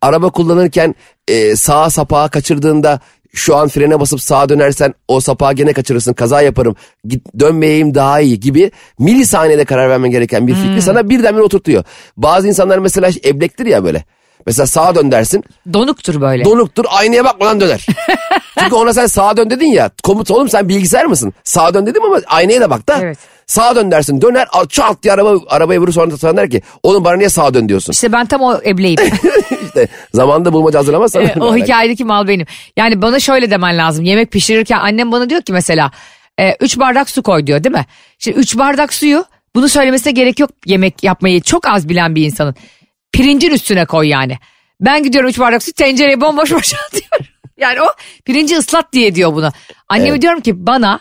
[0.00, 0.94] araba kullanırken
[1.28, 3.00] e, sağa sapağı kaçırdığında
[3.34, 8.20] şu an frene basıp sağa dönersen o sapağı gene kaçırırsın kaza yaparım git dönmeyeyim daha
[8.20, 11.84] iyi gibi milisaniyede karar vermen gereken bir fikri sana birdenbire oturtuyor.
[12.16, 14.04] Bazı insanlar mesela eblektir ya böyle.
[14.46, 16.44] Mesela sağa dön dersin Donuktur böyle.
[16.44, 17.86] donuktur aynaya bakmadan döner.
[18.58, 21.32] Çünkü ona sen sağa dön dedin ya komut oğlum sen bilgisayar mısın?
[21.44, 22.98] Sağa dön dedim ama aynaya da bak da.
[23.02, 23.18] Evet.
[23.52, 27.16] Sağa dön dersin döner çat diye araba, arabaya vurur sonra sonra der ki oğlum bana
[27.16, 27.92] niye sağa dön diyorsun.
[27.92, 28.98] İşte ben tam o ebleyim.
[29.66, 31.22] işte zamanda bulmaca hazırlamazsan.
[31.26, 32.46] Evet, o hikayedeki mal benim.
[32.76, 34.04] Yani bana şöyle demen lazım.
[34.04, 35.90] Yemek pişirirken annem bana diyor ki mesela
[36.38, 37.86] e, üç bardak su koy diyor değil mi?
[38.18, 42.54] Şimdi üç bardak suyu bunu söylemesine gerek yok yemek yapmayı çok az bilen bir insanın.
[43.12, 44.38] Pirincin üstüne koy yani.
[44.80, 47.26] Ben gidiyorum üç bardak su tencereye bomboş boşaltıyorum.
[47.56, 47.86] Yani o
[48.24, 49.50] pirinci ıslat diye diyor bunu.
[49.88, 50.22] Anneme Evet.
[50.22, 51.00] diyorum ki bana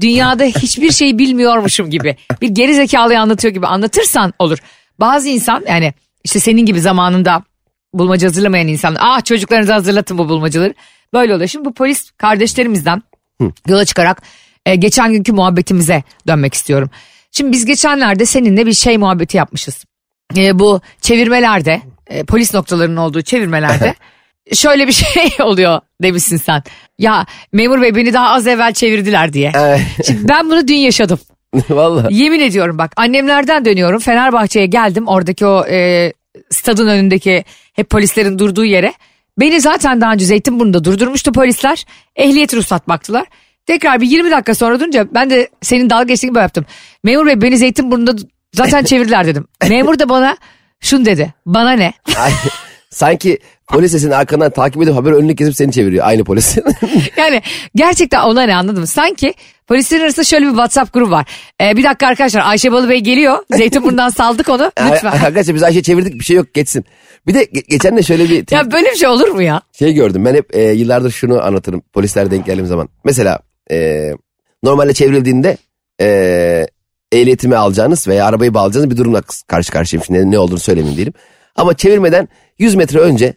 [0.00, 4.58] dünyada hiçbir şey bilmiyormuşum gibi bir geri zekalıyı anlatıyor gibi anlatırsan olur.
[5.00, 7.42] Bazı insan yani işte senin gibi zamanında
[7.94, 10.74] bulmaca hazırlamayan insanlar ah çocuklarınızı hazırlatın bu bulmacaları
[11.12, 11.48] böyle oluyor.
[11.48, 13.02] Şimdi bu polis kardeşlerimizden
[13.68, 14.22] yola çıkarak
[14.66, 16.90] e, geçen günkü muhabbetimize dönmek istiyorum.
[17.32, 19.84] Şimdi biz geçenlerde seninle bir şey muhabbeti yapmışız.
[20.36, 23.94] E, bu çevirmelerde e, polis noktalarının olduğu çevirmelerde
[24.54, 26.62] şöyle bir şey oluyor demişsin sen.
[26.98, 29.52] Ya memur bey beni daha az evvel çevirdiler diye.
[29.58, 29.80] Evet.
[30.06, 31.18] Şimdi ben bunu dün yaşadım.
[31.70, 32.14] Vallahi.
[32.14, 36.12] Yemin ediyorum bak annemlerden dönüyorum Fenerbahçe'ye geldim oradaki o e,
[36.50, 38.92] stadın önündeki hep polislerin durduğu yere.
[39.40, 41.84] Beni zaten daha önce Zeytinburnu'nda durdurmuştu polisler.
[42.16, 43.24] Ehliyet ruhsat baktılar.
[43.66, 46.66] Tekrar bir 20 dakika sonra durunca ben de senin dalga geçtiğin gibi yaptım.
[47.04, 48.12] Memur bey beni Zeytinburnu'nda
[48.54, 49.46] zaten çevirdiler dedim.
[49.68, 50.36] Memur da bana
[50.80, 51.34] şunu dedi.
[51.46, 51.92] Bana ne?
[52.90, 56.56] Sanki polis sesini arkandan takip edip haber önünü kesip seni çeviriyor aynı polis.
[57.16, 57.42] Yani
[57.74, 58.86] gerçekten ona ne anladım.
[58.86, 59.34] Sanki
[59.66, 61.26] polislerin arasında şöyle bir WhatsApp grubu var.
[61.60, 63.38] Ee, bir dakika arkadaşlar Ayşe Balı Bey geliyor.
[63.50, 64.72] Zeytinburnu'ndan saldık onu.
[64.92, 65.10] Lütfen.
[65.10, 66.84] Arkadaşlar biz Ayşe çevirdik bir şey yok geçsin.
[67.26, 69.62] Bir de ge- geçen de şöyle bir Ya böyle bir şey olur mu ya?
[69.78, 70.24] şey gördüm.
[70.24, 72.88] Ben hep e, yıllardır şunu anlatırım polisler denk geldiğim zaman.
[73.04, 73.38] Mesela
[73.70, 74.10] e,
[74.62, 75.56] normalde çevrildiğinde
[76.00, 76.66] e,
[77.12, 80.04] ehliyetimi alacağınız veya arabayı bağlayacağınız bir durumla karşı karşıyayım.
[80.04, 81.14] Şimdi ne olduğunu söylemeyeyim diyelim.
[81.60, 83.34] Ama çevirmeden 100 metre önce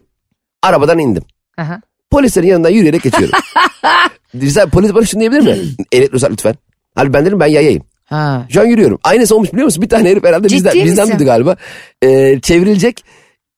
[0.61, 1.23] arabadan indim.
[1.57, 1.81] Aha.
[2.11, 3.39] Polislerin yanından yürüyerek geçiyorum.
[4.33, 5.57] Güzel polis bana şunu diyebilir mi?
[5.91, 6.55] Ehliyet ruhsat lütfen.
[6.95, 7.83] Halbuki ben dedim ben yayayım.
[8.05, 8.45] Ha.
[8.49, 8.99] Şu an yürüyorum.
[9.03, 9.81] Aynısı olmuş biliyor musun?
[9.81, 11.55] Bir tane herif herhalde Ciddi bizden, bizden miydi galiba.
[12.03, 13.03] Ee, çevrilecek.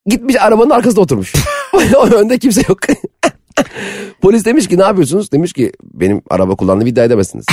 [0.06, 1.34] Gitmiş arabanın arkasında oturmuş.
[2.14, 2.80] önde kimse yok.
[4.22, 5.32] Polis demiş ki ne yapıyorsunuz?
[5.32, 7.46] Demiş ki benim araba kullandığımı iddia edemezsiniz.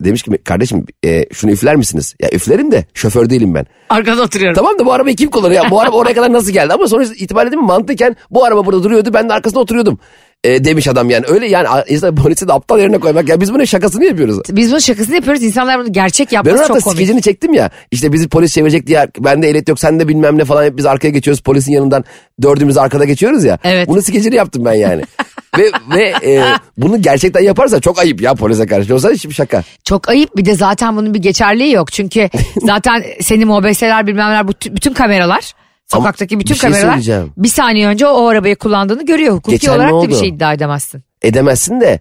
[0.00, 2.14] Demiş ki kardeşim e, şunu üfler misiniz?
[2.22, 3.66] Ya üflerim de şoför değilim ben.
[3.88, 4.54] Arkada oturuyorum.
[4.54, 5.64] Tamam da bu arabayı kim kullanıyor?
[5.64, 5.70] Ya?
[5.70, 6.72] Bu araba oraya kadar nasıl geldi?
[6.72, 7.66] Ama sonuç itibariyle değil mi?
[7.66, 9.10] Mantıken bu araba burada duruyordu.
[9.14, 9.98] Ben de arkasında oturuyordum.
[10.44, 11.24] E, demiş adam yani.
[11.28, 13.28] Öyle yani insan polisi de aptal yerine koymak.
[13.28, 14.38] Ya biz bunun şakasını yapıyoruz.
[14.50, 15.42] Biz bunun şakasını yapıyoruz.
[15.42, 16.96] İnsanlar bunu gerçek Ben yapması çok komik.
[16.96, 17.70] skecini çektim ya.
[17.90, 20.86] İşte bizi polis çevirecek diye bende ehliyet yok sen de bilmem ne falan hep biz
[20.86, 21.40] arkaya geçiyoruz.
[21.42, 22.04] Polisin yanından
[22.42, 23.58] dördümüz arkada geçiyoruz ya.
[23.64, 23.88] Evet.
[23.88, 25.02] Bunun skecini yaptım ben yani.
[25.58, 26.44] ve ve e,
[26.76, 28.94] bunu gerçekten yaparsa çok ayıp ya polise karşı.
[28.94, 29.62] Olsa hiçbir şaka.
[29.84, 31.92] Çok ayıp bir de zaten bunun bir geçerliği yok.
[31.92, 32.30] Çünkü
[32.66, 35.52] zaten senin OBS'ler bilmem neler bütün, kameralar
[35.86, 39.34] sokaktaki bütün bir şey kameralar bir saniye önce o arabayı kullandığını görüyor.
[39.34, 41.02] Hukuki Geçen olarak da bir şey iddia edemezsin.
[41.22, 42.00] Edemezsin de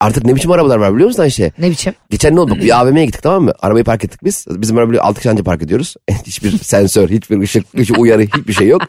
[0.00, 1.52] artık ne biçim arabalar var biliyor musun Ayşe?
[1.58, 1.94] Ne biçim?
[2.10, 2.56] Geçen ne oldu?
[2.56, 3.52] Bir AVM'ye gittik tamam mı?
[3.60, 4.46] Arabayı park ettik biz.
[4.50, 5.94] Bizim arabayı altı kişi anca park ediyoruz.
[6.26, 8.82] hiçbir sensör, hiçbir ışık, hiçbir uyarı, hiçbir şey yok.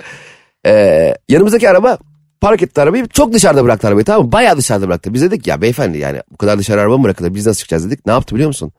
[0.65, 1.97] Ee, yanımızdaki araba
[2.41, 3.07] park etti arabayı.
[3.07, 4.31] Çok dışarıda bıraktı arabayı tamam mı?
[4.31, 5.13] Bayağı dışarıda bıraktı.
[5.13, 7.35] Biz dedik ya beyefendi yani bu kadar dışarı araba mı bırakılır?
[7.35, 8.05] Biz nasıl çıkacağız dedik.
[8.05, 8.71] Ne yaptı biliyor musun?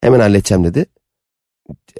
[0.00, 0.86] Hemen halledeceğim dedi.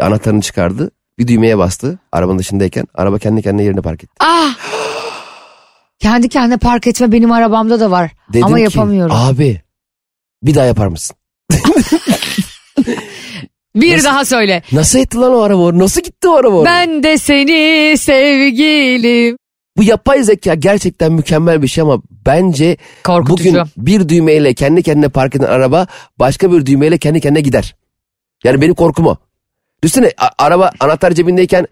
[0.00, 0.90] Anahtarını çıkardı.
[1.18, 2.86] Bir düğmeye bastı arabanın dışındayken.
[2.94, 4.12] Araba kendi kendine yerine park etti.
[4.20, 4.56] Ah!
[5.98, 8.10] Kendi kendine park etme benim arabamda da var.
[8.32, 9.16] Dedim Ama ki, yapamıyorum.
[9.16, 9.60] Abi
[10.42, 11.16] bir daha yapar mısın?
[13.76, 14.62] bir nasıl- daha söyle.
[14.72, 15.78] Nasıl etti lan o araba?
[15.78, 16.64] Nasıl gitti o araba?
[16.64, 19.36] Ben de seni sevgilim.
[19.76, 23.48] Bu yapay zeka gerçekten mükemmel bir şey ama bence Korkutucu.
[23.50, 25.86] bugün bir düğmeyle kendi kendine park eden araba
[26.18, 27.76] başka bir düğmeyle kendi kendine gider.
[28.44, 29.16] Yani benim korkum o.
[29.82, 31.66] Düşünsene a- araba anahtar cebindeyken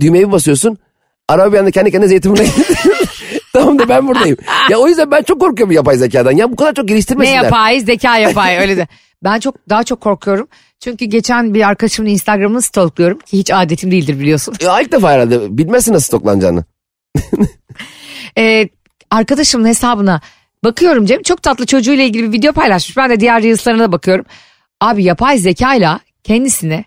[0.00, 0.78] düğmeye bir basıyorsun.
[1.28, 2.46] Araba bir anda kendi kendine zeytinburnu'na
[3.52, 4.36] Tamam da ben buradayım.
[4.70, 6.32] Ya o yüzden ben çok korkuyorum yapay zekadan.
[6.32, 7.42] Ya bu kadar çok Ne geliştirmesinler.
[7.44, 7.80] yapay?
[7.80, 8.88] Zeka yapay öyle de.
[9.24, 10.48] Ben çok daha çok korkuyorum.
[10.80, 14.54] Çünkü geçen bir arkadaşımın Instagram'ını stalkluyorum ki hiç adetim değildir biliyorsun.
[14.62, 16.64] Ya ilk defa herhalde bilmezsin nasıl stoklanacağını.
[18.38, 18.68] Ee,
[19.10, 20.20] arkadaşımın hesabına
[20.64, 22.96] bakıyorum Cem çok tatlı çocuğuyla ilgili bir video paylaşmış.
[22.96, 24.24] Ben de diğer reels'larına da bakıyorum.
[24.80, 26.84] Abi yapay zekayla kendisine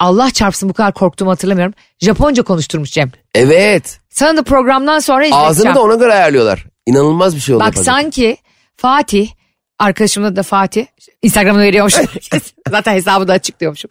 [0.00, 1.74] Allah çarpsın bu kadar korktuğumu hatırlamıyorum.
[2.00, 3.10] Japonca konuşturmuş Cem.
[3.34, 4.00] Evet.
[4.10, 5.50] Sana da programdan sonra izleteceğim.
[5.50, 6.64] Ağzını da ona göre ayarlıyorlar.
[6.86, 7.64] İnanılmaz bir şey oldu.
[7.64, 7.84] Bak zeka.
[7.84, 8.36] sanki
[8.76, 9.30] Fatih,
[9.78, 10.86] arkadaşımın da Fatih,
[11.22, 12.06] Instagram'ını veriyormuşum.
[12.70, 13.90] Zaten hesabı da açık diyormuşum.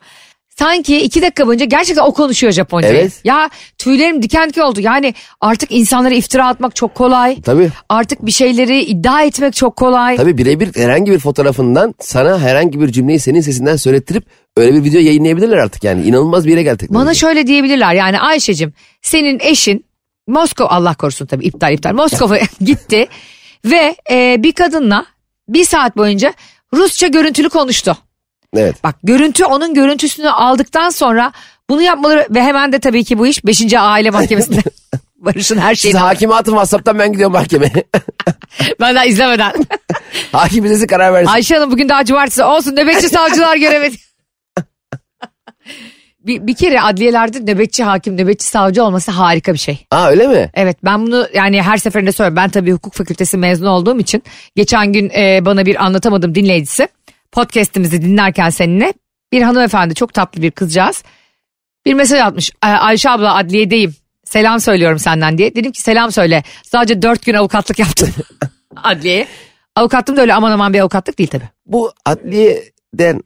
[0.60, 2.88] Sanki iki dakika boyunca gerçekten o konuşuyor Japonca.
[2.88, 3.22] Evet.
[3.24, 4.80] Ya tüylerim diken diken oldu.
[4.82, 7.42] Yani artık insanlara iftira atmak çok kolay.
[7.42, 7.70] Tabii.
[7.90, 10.16] Artık bir şeyleri iddia etmek çok kolay.
[10.16, 14.26] Tabii birebir herhangi bir fotoğrafından sana herhangi bir cümleyi senin sesinden söylettirip
[14.58, 16.04] öyle bir video yayınlayabilirler artık yani.
[16.04, 16.90] İnanılmaz bir yere geldik.
[16.94, 19.86] Bana şöyle diyebilirler yani Ayşe'cim senin eşin
[20.28, 23.08] Moskova Allah korusun tabii iptal iptal Moskova'ya gitti
[23.66, 25.06] ve e, bir kadınla
[25.50, 26.34] bir saat boyunca
[26.74, 27.98] Rusça görüntülü konuştu.
[28.56, 28.84] Evet.
[28.84, 31.32] Bak görüntü onun görüntüsünü aldıktan sonra
[31.70, 33.74] bunu yapmaları ve hemen de tabii ki bu iş 5.
[33.74, 34.60] aile mahkemesinde
[35.18, 37.72] Barış'ın her Siz şeyini hakime atın WhatsApp'tan ben gidiyorum mahkemeye.
[38.80, 39.54] ben daha izlemeden.
[40.32, 41.32] Hakim bize karar versin.
[41.32, 43.96] Ayşe Hanım bugün daha cumartesi olsun nöbetçi savcılar göremedi.
[46.20, 49.86] bir, bir kere adliyelerde nöbetçi hakim, nöbetçi savcı olması harika bir şey.
[49.92, 50.52] Aa öyle mi?
[50.54, 52.36] Evet ben bunu yani her seferinde söylüyorum.
[52.36, 54.24] Ben tabii hukuk fakültesi mezunu olduğum için
[54.56, 56.88] geçen gün e, bana bir anlatamadım dinleyicisi
[57.34, 58.94] podcast'imizi dinlerken seninle
[59.32, 61.04] bir hanımefendi çok tatlı bir kızcağız
[61.86, 62.52] bir mesaj atmış.
[62.62, 65.56] "Ay- Ayşe abla adliyedeyim selam söylüyorum senden diye.
[65.56, 68.10] Dedim ki selam söyle sadece dört gün avukatlık yaptım
[68.84, 69.28] adliyeye.
[69.76, 71.50] Avukatlığım da öyle aman aman bir avukatlık değil tabii.
[71.66, 73.22] Bu adliyeden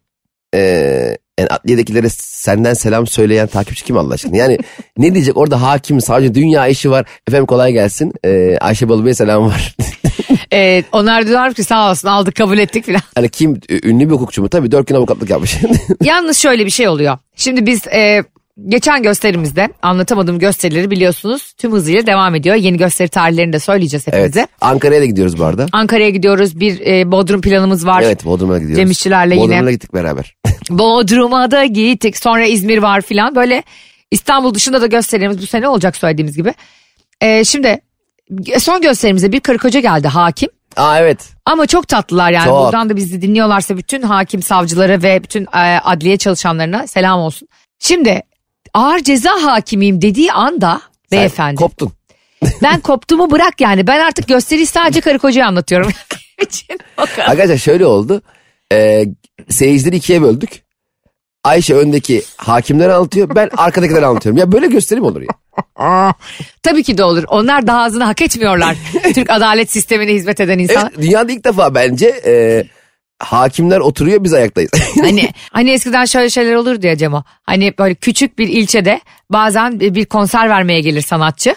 [0.54, 4.38] eee yani adliyedekilere senden selam söyleyen takipçi kim Allah aşkına?
[4.38, 4.58] Yani
[4.98, 7.06] ne diyecek orada hakim savcı dünya işi var.
[7.28, 8.14] Efendim kolay gelsin.
[8.26, 9.76] Eee Ayşe Balıbey'e selam var.
[10.54, 13.02] Ee, onlar diyorlar ki sağ olsun aldık kabul ettik filan.
[13.16, 14.50] hani kim ünlü bir hukukçu mu?
[14.50, 15.58] Tabii dört gün avukatlık yapmış.
[16.04, 17.18] Yalnız şöyle bir şey oluyor.
[17.36, 18.24] Şimdi biz e,
[18.68, 22.56] geçen gösterimizde anlatamadığım gösterileri biliyorsunuz tüm hızıyla devam ediyor.
[22.56, 24.40] Yeni gösteri tarihlerini de söyleyeceğiz hepinize.
[24.40, 24.50] evet.
[24.62, 25.66] Ankara'ya da gidiyoruz bu arada.
[25.72, 26.60] Ankara'ya gidiyoruz.
[26.60, 28.02] Bir e, Bodrum planımız var.
[28.02, 28.78] Evet Bodrum'a gidiyoruz.
[28.78, 29.56] Cem İşçilerle yine.
[29.56, 30.36] Bodrum'a gittik beraber.
[30.70, 32.18] Bodrum'a da gittik.
[32.18, 33.36] Sonra İzmir var filan.
[33.36, 33.64] Böyle
[34.12, 36.54] İstanbul dışında da gösterimiz bu sene olacak söylediğimiz gibi.
[37.22, 37.80] E, şimdi
[38.60, 40.50] son gösterimize bir karı koca geldi hakim.
[40.76, 41.20] Aa evet.
[41.46, 42.46] Ama çok tatlılar yani.
[42.46, 42.66] Çok.
[42.66, 47.48] Buradan da bizi dinliyorlarsa bütün hakim savcılara ve bütün e, adliye çalışanlarına selam olsun.
[47.80, 48.22] Şimdi
[48.74, 51.92] ağır ceza hakimiyim dediği anda Sen beyefendi koptun.
[52.64, 53.88] ben koptuğumu bırak yani.
[53.88, 55.92] Ben artık gösteriyi sadece karı kocaya anlatıyorum.
[56.42, 56.80] için.
[56.98, 58.22] Arkadaşlar şöyle oldu.
[58.72, 59.06] Ee,
[59.50, 60.62] seyircileri ikiye böldük.
[61.44, 63.36] Ayşe öndeki hakimleri anlatıyor.
[63.36, 64.38] Ben arkadakileri anlatıyorum.
[64.38, 65.28] Ya böyle gösterim olur ya.
[66.64, 67.24] Tabii ki de olur.
[67.28, 68.76] Onlar daha ağzını hak etmiyorlar.
[69.16, 70.90] Türk adalet sistemine hizmet eden insan.
[70.92, 72.64] Evet, dünyada ilk defa bence e,
[73.20, 74.72] hakimler oturuyor biz ayaktayız.
[75.02, 77.24] Hani hani eskiden şöyle şeyler olur diye Cemo.
[77.44, 79.02] Hani böyle küçük bir ilçede
[79.38, 81.56] bazen bir konser vermeye gelir sanatçı.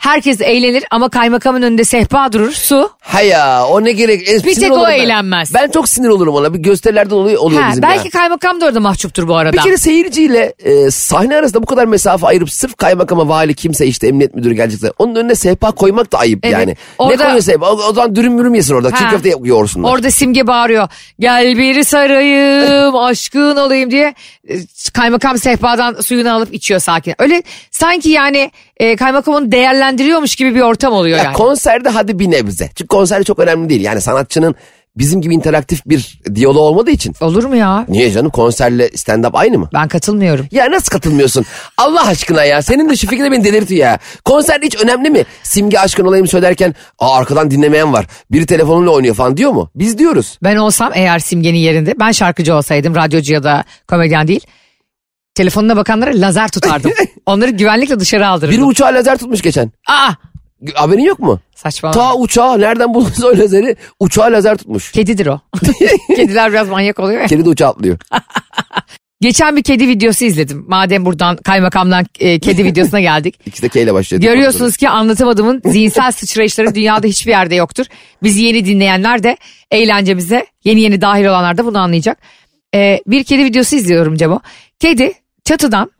[0.00, 2.90] Herkes eğlenir ama kaymakamın önünde sehpa durur su.
[3.00, 4.28] ha ya o ne gerek.
[4.28, 4.90] En Bir tek o ben.
[4.92, 5.54] eğlenmez.
[5.54, 6.54] Ben çok sinir olurum ona.
[6.54, 8.10] Bir gösterilerden oluyor, oluyor Ha, bizim belki ya.
[8.10, 9.52] kaymakam da orada mahcuptur bu arada.
[9.56, 14.06] Bir kere seyirciyle e, sahne arasında bu kadar mesafe ayırıp sırf kaymakama vali kimse işte
[14.08, 16.52] emniyet müdürü gelecekse onun önüne sehpa koymak da ayıp Evet.
[16.58, 16.76] yani.
[16.98, 17.66] Orada- Ne koyuyor sehpa?
[17.72, 18.90] O, o zaman dürüm mürüm yesin orada.
[18.90, 19.10] Çiğ Ha.
[19.10, 19.90] köfte yoğursunlar.
[19.92, 20.88] Orada simge bağırıyor.
[21.20, 24.14] Gel biri sarayım aşkın olayım diye.
[24.48, 24.54] E,
[24.94, 27.03] Kaymakam sehpadan suyunu alıp içiyor sakin.
[27.18, 31.34] Öyle sanki yani e, kaymakamın değerlendiriyormuş gibi bir ortam oluyor Ya yani.
[31.36, 32.66] konserde hadi bir nebze.
[32.74, 33.80] Çünkü konserde çok önemli değil.
[33.80, 34.54] Yani sanatçının
[34.96, 37.14] bizim gibi interaktif bir diyaloğu olmadığı için.
[37.20, 37.84] Olur mu ya?
[37.88, 39.68] Niye canım konserle stand-up aynı mı?
[39.74, 40.46] Ben katılmıyorum.
[40.52, 41.44] Ya nasıl katılmıyorsun?
[41.78, 42.62] Allah aşkına ya.
[42.62, 43.98] Senin de şu fikir de beni delirtiyor ya.
[44.24, 45.24] Konserde hiç önemli mi?
[45.42, 48.06] Simge aşkın olayım söylerken Aa, arkadan dinlemeyen var.
[48.30, 49.70] Biri telefonuyla oynuyor falan diyor mu?
[49.74, 50.38] Biz diyoruz.
[50.42, 54.46] Ben olsam eğer simgenin yerinde ben şarkıcı olsaydım radyocu ya da komedyen değil.
[55.34, 56.90] Telefonuna bakanlara lazer tutardım.
[57.26, 58.58] Onları güvenlikle dışarı aldırırdım.
[58.58, 59.72] Biri uçağa lazer tutmuş geçen.
[59.88, 60.12] Aa
[60.74, 61.40] Haberin yok mu?
[61.54, 61.90] saçma.
[61.90, 63.76] Ta uçağa nereden buldunuz o lazeri?
[64.00, 64.92] Uçağa lazer tutmuş.
[64.92, 65.40] Kedidir o.
[66.16, 67.26] Kediler biraz manyak oluyor ya.
[67.26, 67.98] Kedi de uçağa atlıyor.
[69.20, 70.64] Geçen bir kedi videosu izledim.
[70.68, 73.40] Madem buradan kaymakamdan e, kedi videosuna geldik.
[73.46, 74.22] İkisi de K ile başlıyor.
[74.22, 77.86] Görüyorsunuz ki anlatamadığımın zihinsel sıçrayışları dünyada hiçbir yerde yoktur.
[78.22, 79.36] Bizi yeni dinleyenler de
[79.70, 82.18] eğlencemize yeni yeni dahil olanlar da bunu anlayacak.
[82.74, 84.40] Ee, bir kedi videosu izliyorum Cemo.
[84.78, 85.12] Kedi
[85.44, 85.90] çatıdan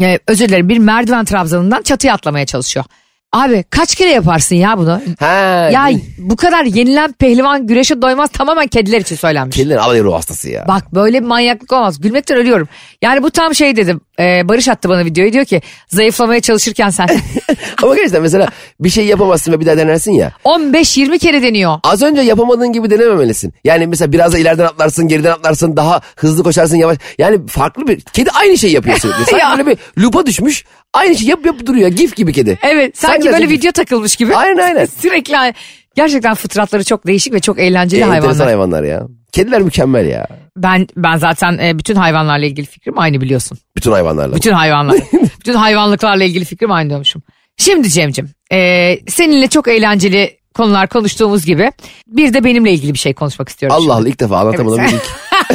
[0.00, 2.86] e, özür dilerim bir merdiven trabzanından çatıya atlamaya çalışıyor.
[3.32, 5.00] Abi kaç kere yaparsın ya bunu?
[5.20, 5.26] Ha,
[5.72, 5.88] Ya
[6.18, 9.56] bu kadar yenilen pehlivan güreşe doymaz tamamen kediler için söylenmiş.
[9.56, 10.64] Kediler alay ruh hastası ya.
[10.68, 12.00] Bak böyle bir manyaklık olmaz.
[12.00, 12.68] Gülmekten ölüyorum.
[13.02, 14.00] Yani bu tam şey dedim.
[14.18, 17.08] e, Barış attı bana videoyu diyor ki zayıflamaya çalışırken sen
[17.82, 18.48] Ama gerçekten mesela
[18.80, 20.32] bir şey yapamazsın ve bir daha denersin ya.
[20.44, 21.78] 15-20 kere deniyor.
[21.84, 23.52] Az önce yapamadığın gibi denememelisin.
[23.64, 26.98] Yani mesela biraz da ileriden atlarsın, geriden atlarsın, daha hızlı koşarsın yavaş.
[27.18, 28.00] Yani farklı bir...
[28.00, 29.24] Kedi aynı şeyi yapıyor sürekli.
[29.30, 29.54] Sanki Ya.
[29.58, 30.64] böyle bir lupa düşmüş.
[30.94, 31.88] Aynı şey yap yap duruyor.
[31.88, 32.58] Gif gibi kedi.
[32.62, 34.36] Evet sanki de böyle video takılmış gibi.
[34.36, 34.84] Aynen, aynen.
[35.00, 35.54] Sürekli
[35.96, 38.46] gerçekten fıtratları çok değişik ve çok eğlenceli Ee, enteresan hayvanlar.
[38.46, 39.06] hayvanlar ya.
[39.32, 40.26] Kediler mükemmel ya.
[40.56, 43.58] Ben ben zaten e, bütün hayvanlarla ilgili fikrim aynı biliyorsun.
[43.76, 44.36] Bütün hayvanlarla.
[44.36, 44.96] Bütün hayvanlar.
[45.40, 47.22] bütün hayvanlıklarla ilgili fikrim aynı diyormuşum.
[47.56, 51.72] Şimdi Cem'cim e, seninle çok eğlenceli konular konuştuğumuz gibi
[52.06, 53.76] bir de benimle ilgili bir şey konuşmak istiyorum.
[53.80, 54.80] Allah Allah ilk defa anlatamadım.
[54.80, 55.02] Evet.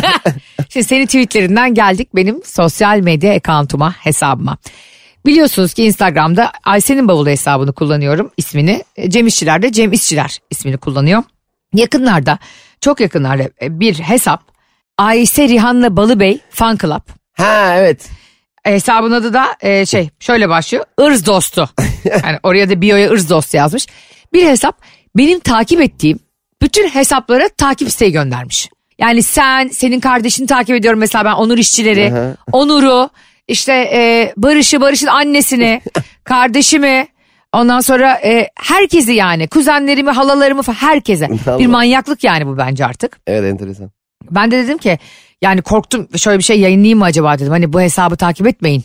[0.70, 4.58] Şimdi senin tweetlerinden geldik benim sosyal medya accountuma, hesabıma.
[5.26, 8.84] Biliyorsunuz ki Instagram'da Ayşe'nin bavulu hesabını kullanıyorum ismini.
[9.08, 11.24] Cem İşçiler de Cem İşçiler ismini kullanıyor.
[11.74, 12.40] Yakınlarda,
[12.82, 14.42] çok yakınlarda e, bir hesap
[14.98, 17.02] Ayşe Rihanna Balıbey Fan Club.
[17.34, 18.10] Ha evet.
[18.64, 20.86] Hesabın adı da e, şey şöyle başlıyor.
[21.00, 21.70] Irz dostu.
[22.24, 23.88] Yani oraya da bio'ya ırz dostu yazmış.
[24.34, 24.82] Bir hesap
[25.18, 26.20] benim takip ettiğim
[26.62, 28.70] bütün hesaplara takip isteği göndermiş.
[29.00, 32.14] Yani sen, senin kardeşini takip ediyorum mesela ben Onur işçileri,
[32.52, 33.10] Onur'u,
[33.48, 35.82] işte e, Barış'ı, Barış'ın annesini,
[36.24, 37.08] kardeşimi,
[37.54, 41.30] ondan sonra e, herkesi yani kuzenlerimi, halalarımı falan herkese.
[41.60, 43.20] Bir manyaklık yani bu bence artık.
[43.28, 43.92] Evet enteresan.
[44.32, 45.00] Ben de dedim ki
[45.42, 47.52] yani korktum şöyle bir şey yayınlayayım mı acaba dedim.
[47.52, 48.84] Hani bu hesabı takip etmeyin.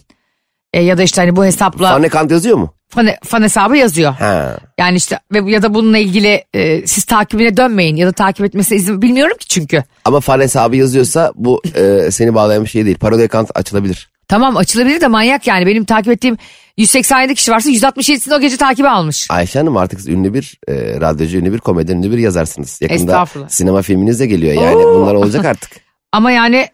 [0.72, 2.74] E, ya da işte hani bu hesapla Anne kant yazıyor mu?
[2.88, 4.12] fan, fan hesabı yazıyor.
[4.12, 4.56] Ha.
[4.78, 8.78] Yani işte ve ya da bununla ilgili e, siz takibine dönmeyin ya da takip etmesine
[8.78, 9.84] izin bilmiyorum ki çünkü.
[10.04, 12.98] Ama fan hesabı yazıyorsa bu e, seni bağlayan bir şey değil.
[12.98, 14.10] Parodi account açılabilir.
[14.28, 16.36] Tamam açılabilir de manyak yani benim takip ettiğim
[16.76, 19.26] 187 kişi varsa 167'sini o gece takibe almış.
[19.30, 22.78] Ayşe Hanım artık ünlü bir e, radyocu, ünlü bir komedyen, ünlü bir yazarsınız.
[22.82, 23.48] Yakında Estağfurullah.
[23.48, 24.94] sinema filminiz de geliyor yani Oo.
[25.00, 25.70] bunlar olacak artık.
[26.12, 26.66] Ama yani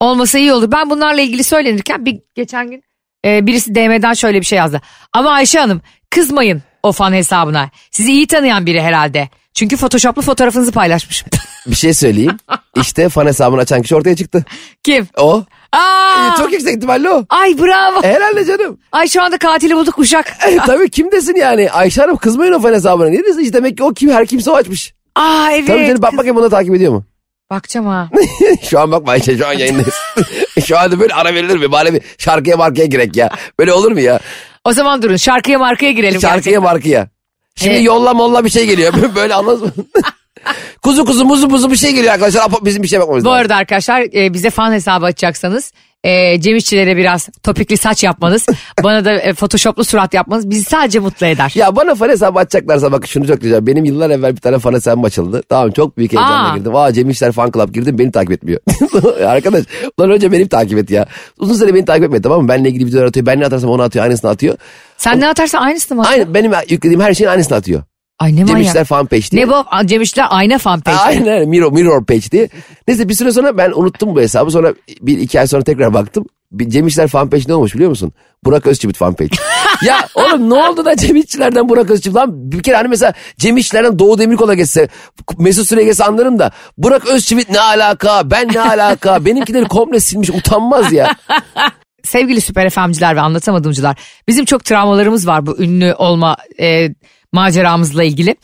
[0.00, 0.72] olmasa iyi olur.
[0.72, 2.82] Ben bunlarla ilgili söylenirken bir geçen gün
[3.24, 4.80] e, birisi DM'den şöyle bir şey yazdı.
[5.12, 7.70] Ama Ayşe Hanım kızmayın o fan hesabına.
[7.90, 9.28] Sizi iyi tanıyan biri herhalde.
[9.54, 11.28] Çünkü photoshoplu fotoğrafınızı paylaşmışım.
[11.66, 12.36] Bir şey söyleyeyim.
[12.76, 14.44] İşte fan hesabını açan kişi ortaya çıktı.
[14.82, 15.08] Kim?
[15.18, 15.44] O.
[15.72, 16.34] Aa!
[16.34, 17.24] E, Çok yüksek ihtimalle o.
[17.28, 18.02] Ay bravo.
[18.02, 18.78] Herhalde canım.
[18.92, 20.32] Ay şu anda katili bulduk uşak.
[20.46, 21.70] E, tabii kim desin yani?
[21.70, 23.08] Ayşe Hanım kızmayın o fan hesabına.
[23.08, 23.40] Ne desin?
[23.40, 24.94] İşte demek ki o kim her kimse o açmış.
[25.16, 25.66] Aa evet.
[25.66, 27.04] Tabii canım bak bakayım onu takip ediyor mu?
[27.50, 28.08] Bakacağım ha.
[28.62, 29.94] şu an bakma Ayşe şu an yayındayız.
[30.66, 31.72] şu anda böyle ara verilir mi?
[31.72, 33.30] Bari bir şarkıya markaya girek ya.
[33.58, 34.20] Böyle olur mu ya?
[34.64, 36.20] O zaman durun şarkıya markaya girelim.
[36.20, 36.62] Şarkıya gerçekten.
[36.62, 37.08] markaya.
[37.56, 37.84] Şimdi Evet.
[37.86, 38.92] yolla molla bir şey geliyor.
[39.14, 39.84] böyle anladın mı?
[40.82, 42.42] Kuzu kuzu muzu muzu bir şey geliyor arkadaşlar.
[42.64, 43.40] Bizim bir şey bakmamız Bu lazım.
[43.40, 45.72] arada arkadaşlar e, bize fan hesabı açacaksanız
[46.04, 48.46] e, Cem İşçilere biraz topikli saç yapmanız
[48.84, 51.52] bana da e, photoshoplu surat yapmanız bizi sadece mutlu eder.
[51.54, 53.66] Ya bana fan hesabı açacaklarsa bak şunu çok diyeceğim.
[53.66, 55.42] Benim yıllar evvel bir tane fan hesabım açıldı.
[55.48, 56.56] Tamam çok büyük heyecanla Aa.
[56.56, 56.76] girdim.
[56.76, 58.60] Aa Cem İşler fan club girdim beni takip etmiyor.
[59.26, 59.64] Arkadaş
[59.98, 61.06] ulan önce beni takip et ya.
[61.38, 62.48] Uzun süre beni takip etmedi tamam mı?
[62.48, 63.26] Benle ilgili videolar atıyor.
[63.26, 64.56] Ben ne atarsam onu atıyor aynısını atıyor.
[64.96, 66.22] Sen ne atarsan aynısını mı atıyorsun?
[66.24, 67.82] Aynı benim yüklediğim her şeyin aynısını atıyor.
[68.18, 68.56] Ay ne Cem.
[68.56, 69.42] İşler fan page diye.
[69.42, 69.64] Ne bu?
[69.86, 70.96] Cem ayna fan page.
[70.96, 72.48] Aynen mirror, mirror page diye.
[72.88, 74.50] Neyse bir süre sonra ben unuttum bu hesabı.
[74.50, 76.26] Sonra bir iki ay sonra tekrar baktım.
[76.68, 78.12] Cem İşler fan page ne olmuş biliyor musun?
[78.44, 79.36] Burak Özçivit fan page.
[79.86, 82.52] ya oğlum ne oldu da Cem İşçilerden Burak Özçivit lan?
[82.52, 84.88] Bir kere hani mesela Cem İşçilerden Doğu Demirkol'a geçse
[85.38, 88.30] Mesut Süre geçse anlarım da Burak Özçivit ne alaka?
[88.30, 89.24] Ben ne alaka?
[89.24, 91.16] Benimkileri komple silmiş utanmaz ya.
[92.04, 93.96] Sevgili süper FM'ciler ve anlatamadımcılar
[94.28, 96.88] bizim çok travmalarımız var bu ünlü olma e,
[97.32, 98.36] maceramızla ilgili.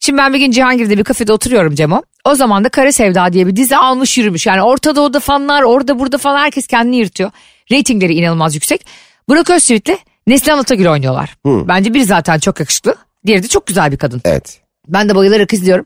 [0.00, 2.02] Şimdi ben bir gün Cihangir'de bir kafede oturuyorum Cemo.
[2.24, 4.46] O zaman da Kara Sevda diye bir dizi almış yürümüş.
[4.46, 7.30] Yani Orta Doğu'da fanlar orada burada falan herkes kendini yırtıyor.
[7.72, 8.86] Ratingleri inanılmaz yüksek.
[9.28, 11.36] Burak Özçivit'le Neslihan Atagül oynuyorlar.
[11.46, 12.94] Bence biri zaten çok yakışıklı.
[13.26, 14.20] Diğeri de çok güzel bir kadın.
[14.24, 14.60] Evet.
[14.88, 15.84] Ben de bayılarak izliyorum.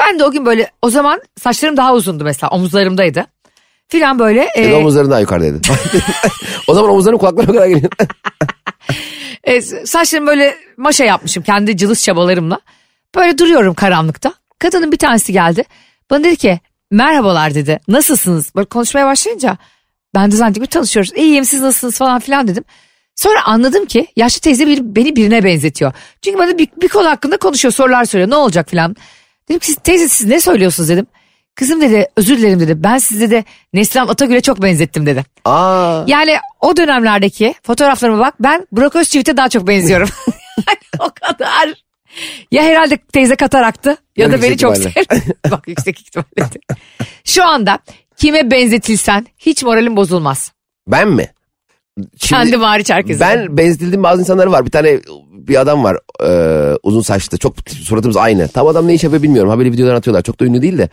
[0.00, 3.26] Ben de o gün böyle o zaman saçlarım daha uzundu mesela omuzlarımdaydı.
[3.88, 4.48] Filan böyle.
[4.54, 5.60] E, omuzların daha yukarıdaydı.
[6.66, 7.90] o zaman omuzların kulaklarına kadar geliyor.
[9.44, 12.60] E, saçlarımı böyle maşa yapmışım kendi cılız çabalarımla.
[13.14, 14.32] Böyle duruyorum karanlıkta.
[14.58, 15.64] Kadının bir tanesi geldi.
[16.10, 16.60] Bana dedi ki
[16.90, 17.80] merhabalar dedi.
[17.88, 18.54] Nasılsınız?
[18.56, 19.56] Böyle konuşmaya başlayınca
[20.14, 21.12] ben de zannettim ki tanışıyoruz.
[21.16, 22.64] İyiyim siz nasılsınız falan filan dedim.
[23.14, 25.92] Sonra anladım ki yaşlı teyze bir, beni birine benzetiyor.
[26.22, 28.96] Çünkü bana bir, bir konu hakkında konuşuyor sorular soruyor ne olacak filan.
[29.48, 31.06] Dedim ki "Siz- teyze siz ne söylüyorsunuz dedim.
[31.58, 32.82] Kızım dedi özür dilerim dedi.
[32.82, 35.24] Ben sizi de Neslihan Atagül'e çok benzettim dedi.
[35.44, 40.08] Aa, Yani o dönemlerdeki fotoğraflarıma bak ben Burak Özçivit'e daha çok benziyorum.
[40.98, 41.74] o kadar.
[42.52, 45.04] Ya herhalde teyze kataraktı ya da beni çok sever.
[45.50, 46.50] bak yüksek ihtimalle.
[47.24, 47.78] Şu anda
[48.16, 50.52] kime benzetilsen hiç moralin bozulmaz.
[50.88, 51.28] ben mi?
[51.98, 52.10] Şimdi-
[52.50, 53.20] Kendi hariç herkese.
[53.20, 54.64] Ben benzetildiğim bazı insanlar var.
[54.66, 54.98] Bir tane
[55.32, 56.30] bir adam var e,
[56.82, 57.38] uzun saçlı.
[57.38, 58.48] Çok suratımız aynı.
[58.48, 59.50] Tam adam ne iş yapıyor bilmiyorum.
[59.50, 60.22] Haberi videodan atıyorlar.
[60.22, 60.88] Çok da ünlü değil de.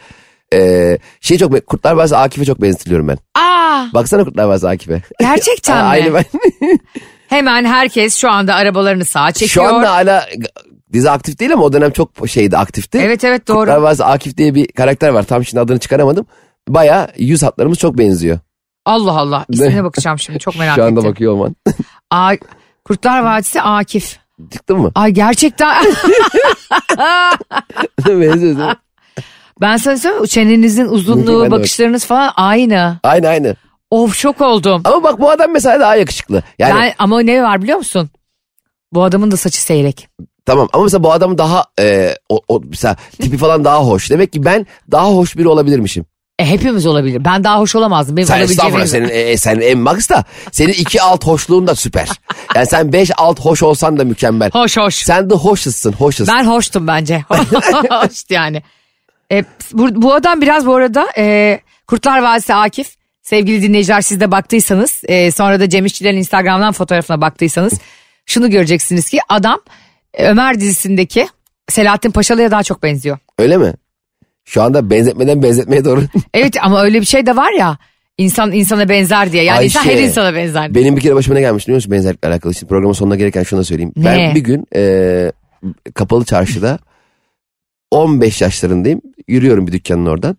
[0.54, 3.18] E, şey çok Kurtlar Vadisi Akif'e çok benzetiliyorum ben.
[3.36, 5.02] Aa Baksana Kurtlar Vadisi Akif'e.
[5.20, 5.84] gerçekten mi?
[5.84, 6.26] Aynı ben.
[7.30, 9.50] Hemen herkes şu anda arabalarını sağa çekiyor.
[9.70, 10.26] Şu anda hala
[10.94, 12.98] dizi aktif değil ama o dönem çok şeydi aktifti.
[12.98, 13.58] Evet evet doğru.
[13.60, 15.24] Kurtlar Vadisi Akif diye bir karakter var.
[15.24, 16.26] Tam şimdi adını çıkaramadım.
[16.70, 18.40] Baya yüz hatlarımız çok benziyor.
[18.86, 21.12] Allah Allah ismine bakacağım şimdi çok merak Şu anda ettim.
[21.12, 21.56] bakıyor olman.
[22.12, 22.34] Aa,
[22.86, 24.18] Kurtlar Vadisi Akif.
[24.54, 24.92] Çıktın mı?
[24.96, 25.86] Ay gerçekten
[28.08, 28.76] Benziyoruz değil mi?
[29.62, 33.00] Ben sana söyleyeyim çenenizin Ben uzunluğu de bakışlarınız falan aynı.
[33.04, 33.56] Aynı aynı.
[33.92, 34.82] Of şok oldum.
[34.86, 36.44] Ama bak bu adam mesela daha yakışıklı.
[36.60, 38.10] Yani Ben, ama ne var biliyor musun?
[38.94, 40.08] Bu adamın da saçı seyrek.
[40.46, 44.10] Tamam ama mesela bu adam daha e, o, o, mesela tipi falan daha hoş.
[44.12, 46.06] Demek ki ben daha hoş biri olabilirmişim.
[46.40, 47.26] E, hepimiz olabilir.
[47.26, 48.18] Ben daha hoş olamazdım.
[48.18, 51.68] Benim Sen olabileceğim estağfurullah en- senin, e, sen en max da senin iki alt hoşluğun
[51.68, 52.10] da süper.
[52.56, 54.52] Yani sen beş alt hoş olsan da mükemmel.
[54.52, 54.96] Hoş hoş.
[54.96, 56.28] Sen de hoşsın hoşsın.
[56.28, 57.26] Ben hoştum bence.
[57.90, 58.64] Hoştu yani.
[59.32, 62.96] E, bu, bu adam biraz bu arada e, Kurtlar Vadisi Akif.
[63.22, 67.74] Sevgili dinleyiciler siz de baktıysanız e, sonra da Cem İşçilerin Instagram'dan fotoğrafına baktıysanız
[68.26, 69.60] şunu göreceksiniz ki adam
[70.14, 71.28] e, Ömer dizisindeki
[71.70, 73.18] Selahattin Paşalı'ya daha çok benziyor.
[73.40, 73.74] Öyle mi?
[74.44, 76.02] Şu anda benzetmeden benzetmeye doğru.
[76.34, 77.78] Evet ama öyle bir şey de var ya
[78.18, 80.74] insan insana benzer diye yani insan Ayşe, her insana benzer.
[80.74, 80.84] diye.
[80.84, 82.54] Benim bir kere başıma ne gelmiş biliyor musun benzerlikle alakalı?
[82.54, 83.94] Şimdi programın sonuna gelirken şunu da söyleyeyim.
[83.96, 84.06] Ne?
[84.06, 85.32] Ben bir gün e,
[85.94, 86.80] kapalı çarşıda
[87.92, 89.02] 15 yaşlarındayım.
[89.28, 90.38] Yürüyorum bir dükkanın oradan.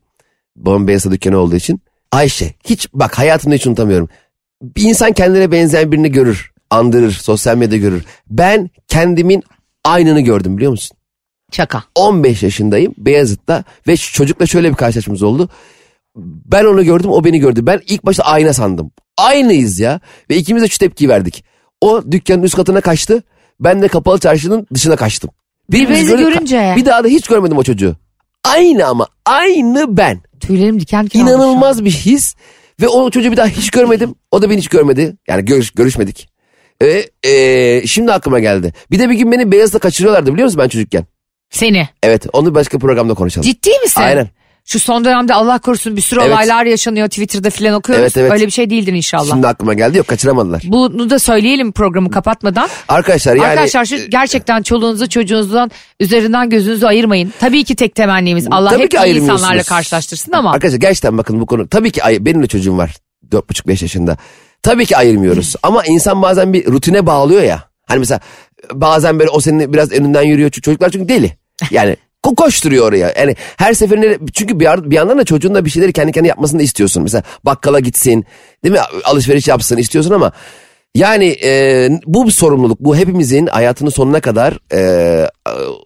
[0.56, 1.80] Babam beyazı dükkanı olduğu için.
[2.12, 4.08] Ayşe hiç bak hayatımda hiç unutamıyorum.
[4.62, 6.52] Bir insan kendine benzeyen birini görür.
[6.70, 7.12] Andırır.
[7.12, 8.04] Sosyal medyada görür.
[8.30, 9.42] Ben kendimin
[9.84, 10.96] aynını gördüm biliyor musun?
[11.52, 11.84] Şaka.
[11.94, 15.48] 15 yaşındayım Beyazıt'ta ve çocukla şöyle bir karşılaşmamız oldu.
[16.16, 17.66] Ben onu gördüm o beni gördü.
[17.66, 18.90] Ben ilk başta ayna sandım.
[19.18, 20.00] Aynıyız ya.
[20.30, 21.44] Ve ikimiz de şu tepkiyi verdik.
[21.80, 23.22] O dükkanın üst katına kaçtı.
[23.60, 25.30] Ben de kapalı çarşının dışına kaçtım.
[25.70, 26.74] Birbirinizi görüp- görünce.
[26.76, 27.96] Bir daha da hiç görmedim o çocuğu.
[28.44, 30.20] Aynı ama aynı ben.
[30.40, 31.40] Tüylerim diken diken oldu şu an.
[31.40, 32.34] İnanılmaz bir his.
[32.80, 34.14] Ve o çocuğu bir daha hiç görmedim.
[34.30, 35.16] O da beni hiç görmedi.
[35.28, 36.28] Yani görüş, görüşmedik.
[36.82, 38.74] Ee, ee, şimdi aklıma geldi.
[38.90, 41.06] Bir de bir gün beni Beyazıt'ta kaçırıyorlardı biliyor musun ben çocukken?
[41.50, 41.88] Seni.
[42.02, 43.46] Evet onu başka programda konuşalım.
[43.46, 44.00] Ciddi misin?
[44.00, 44.28] Aynen.
[44.66, 46.32] Şu son dönemde Allah korusun bir sürü Evet.
[46.32, 48.02] olaylar yaşanıyor Twitter'da filan okuyoruz.
[48.02, 48.32] Evet, evet.
[48.32, 49.30] Öyle bir şey değildir inşallah.
[49.30, 50.62] Şimdi aklıma geldi yok kaçıramadılar.
[50.64, 52.68] Bunu da söyleyelim programı kapatmadan.
[52.88, 57.32] Arkadaşlar yani Arkadaşlar şu gerçekten çoluğunuzu çocuğunuzdan üzerinden gözünüzü ayırmayın.
[57.40, 59.40] Tabii ki tek temennimiz Allah hep iyi ayırmıyorsunuz.
[59.40, 60.52] insanlarla karşılaştırsın ama.
[60.52, 62.94] arkadaşlar gerçekten bakın bu konu tabii ki ay- benim de çocuğum var
[63.30, 64.16] 4,5-5 yaşında.
[64.62, 67.62] Tabii ki ayırmıyoruz ama insan bazen bir rutine bağlıyor ya.
[67.86, 68.20] Hani mesela
[68.72, 71.32] bazen böyle o senin biraz önünden yürüyor çocuklar çünkü deli.
[71.70, 71.96] Yani
[72.34, 73.12] koşturuyor oraya.
[73.18, 76.58] Yani her seferinde çünkü bir, bir yandan da çocuğun da bir şeyleri kendi kendine yapmasını
[76.58, 77.02] da istiyorsun.
[77.02, 78.24] Mesela bakkala gitsin
[78.64, 80.32] değil mi alışveriş yapsın istiyorsun ama
[80.96, 82.80] yani e, bu bir sorumluluk.
[82.80, 85.30] Bu hepimizin hayatının sonuna kadar e,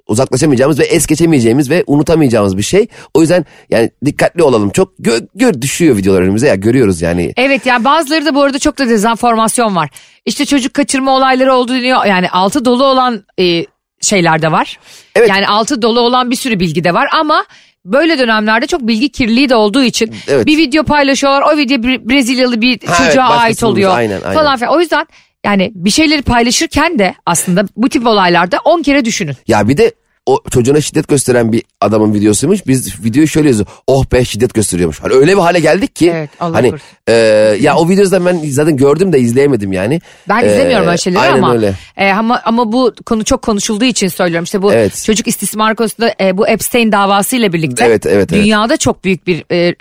[0.06, 2.86] uzaklaşamayacağımız ve es geçemeyeceğimiz ve unutamayacağımız bir şey.
[3.14, 4.70] O yüzden yani dikkatli olalım.
[4.70, 7.32] Çok gö- gör düşüyor videolar önümüze ya görüyoruz yani.
[7.36, 9.90] Evet yani bazıları da bu arada çok da dezenformasyon var.
[10.26, 12.04] İşte çocuk kaçırma olayları oldu deniyor.
[12.04, 13.64] Yani altı dolu olan e,
[14.00, 14.78] şeyler de var.
[15.14, 15.28] Evet.
[15.28, 17.44] Yani altı dolu olan bir sürü bilgi de var ama
[17.84, 20.46] böyle dönemlerde çok bilgi kirliliği de olduğu için Evet.
[20.46, 21.42] bir video paylaşıyorlar.
[21.54, 24.34] O video Bre- Brezilyalı bir Ha, çocuğa evet, ait oluyor aynen, aynen.
[24.34, 24.74] falan filan.
[24.74, 25.06] O yüzden
[25.44, 29.36] yani bir şeyleri paylaşırken de aslında bu tip olaylarda 10 kere düşünün.
[29.46, 29.92] Ya bir de
[30.30, 32.66] o çocuğuna şiddet gösteren bir adamın videosuymuş.
[32.66, 33.72] Biz videoyu şöyle yazıyoruz.
[33.86, 35.00] Oh be şiddet gösteriyormuş.
[35.02, 36.10] Hani öyle bir hale geldik ki.
[36.14, 36.86] Evet, Allah hani korusun.
[37.08, 37.12] e,
[37.60, 40.00] ya o videoyu ben zaten gördüm de izleyemedim yani.
[40.28, 41.74] Ben E, izlemiyorum öyle şeyleri aynen ama öyle.
[41.96, 44.44] e, ama ama bu konu çok konuşulduğu için söylüyorum.
[44.44, 45.02] İşte bu Evet.
[45.06, 48.42] çocuk istismar konusunda e, bu Epstein davasıyla birlikte Evet, evet, evet.
[48.42, 49.74] dünyada çok büyük bir e,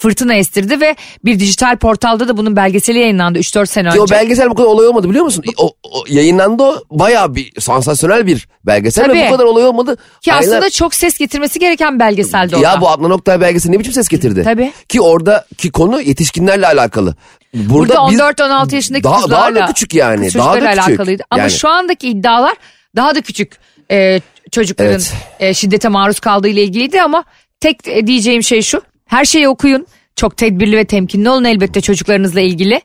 [0.00, 3.96] fırtına estirdi ve bir dijital portalda da bunun belgeseli yayınlandı 3-4 sene önce.
[3.96, 5.44] Ki o belgesel bu kadar olay olmadı biliyor musun?
[5.56, 9.18] O, o yayınlandı o bayağı bir sansasyonel bir belgesel Tabii.
[9.18, 9.96] ve bu kadar olay olmadı.
[10.20, 12.80] Ki Aynen- aslında çok ses getirmesi gereken belgeseldi o Ya da.
[12.80, 14.42] bu Adnan Oktay belgeseli ne biçim ses getirdi?
[14.44, 14.72] Tabii.
[14.88, 17.14] Ki oradaki konu yetişkinlerle alakalı.
[17.54, 20.24] Burada, Burada biz- 14-16 yaşındaki daha, kızlarla Daha da küçük yani.
[20.26, 20.88] kız Daha da küçük.
[20.88, 21.22] alakalıydı.
[21.30, 22.54] Ama Yani- şu andaki iddialar
[22.96, 23.52] daha da küçük
[23.90, 24.20] e,
[24.52, 25.12] çocukların Evet.
[25.40, 27.24] e, şiddete maruz kaldığı ile ilgiliydi ama
[27.60, 28.82] tek e, diyeceğim şey şu.
[29.10, 29.86] Her şeyi okuyun.
[30.16, 32.80] Çok tedbirli ve temkinli olun elbette çocuklarınızla ilgili.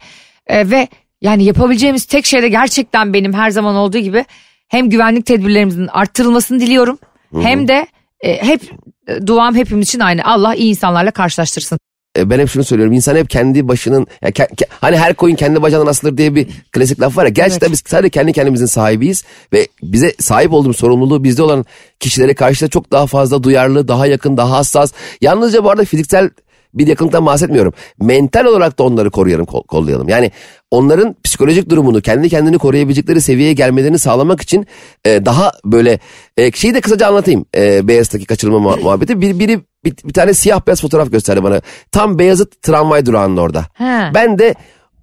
[0.48, 0.88] E, ve
[1.22, 4.26] yani yapabileceğimiz tek şey de gerçekten benim her zaman olduğu gibi
[4.68, 7.00] hem güvenlik tedbirlerimizin arttırılmasını diliyorum.
[7.42, 7.88] Hem de
[8.20, 8.62] e, hep
[9.08, 10.26] e, duam hepimiz için aynı.
[10.26, 11.80] Allah iyi insanlarla karşılaştırsın.
[12.18, 12.94] E, ben hep şunu söylüyorum.
[12.94, 16.48] İnsan hep kendi başının ya ke- ke- hani her koyun kendi bacağından asılır diye bir
[16.72, 17.30] klasik laf var ya.
[17.30, 21.66] Gerçekten biz sadece kendi kendimizin sahibiyiz ve bize sahip olduğumuz sorumluluğu bizde olan
[22.00, 24.92] kişilere karşı da çok daha fazla duyarlı, daha yakın, daha hassas.
[25.22, 26.30] Yalnızca bu arada fiziksel
[26.74, 27.74] bir yakınlıktan bahsetmiyorum.
[28.02, 30.10] Mental olarak da onları koruyalım, kol- kollayalım.
[30.10, 30.32] Yani
[30.72, 34.68] onların psikolojik durumunu, kendi kendini koruyabilecekleri seviyeye gelmelerini sağlamak için
[35.06, 36.00] e, daha böyle
[36.38, 37.46] e, şeyi de kısaca anlatayım.
[37.56, 39.22] E, Beyazıt'taki kaçırılma muha- muhabbeti.
[39.22, 41.62] Bir, biri bir, bir tane siyah beyaz fotoğraf gösterdi bana.
[41.92, 43.66] Tam Beyazıt tramvay durağının orada.
[43.74, 44.12] He.
[44.14, 44.56] Ben de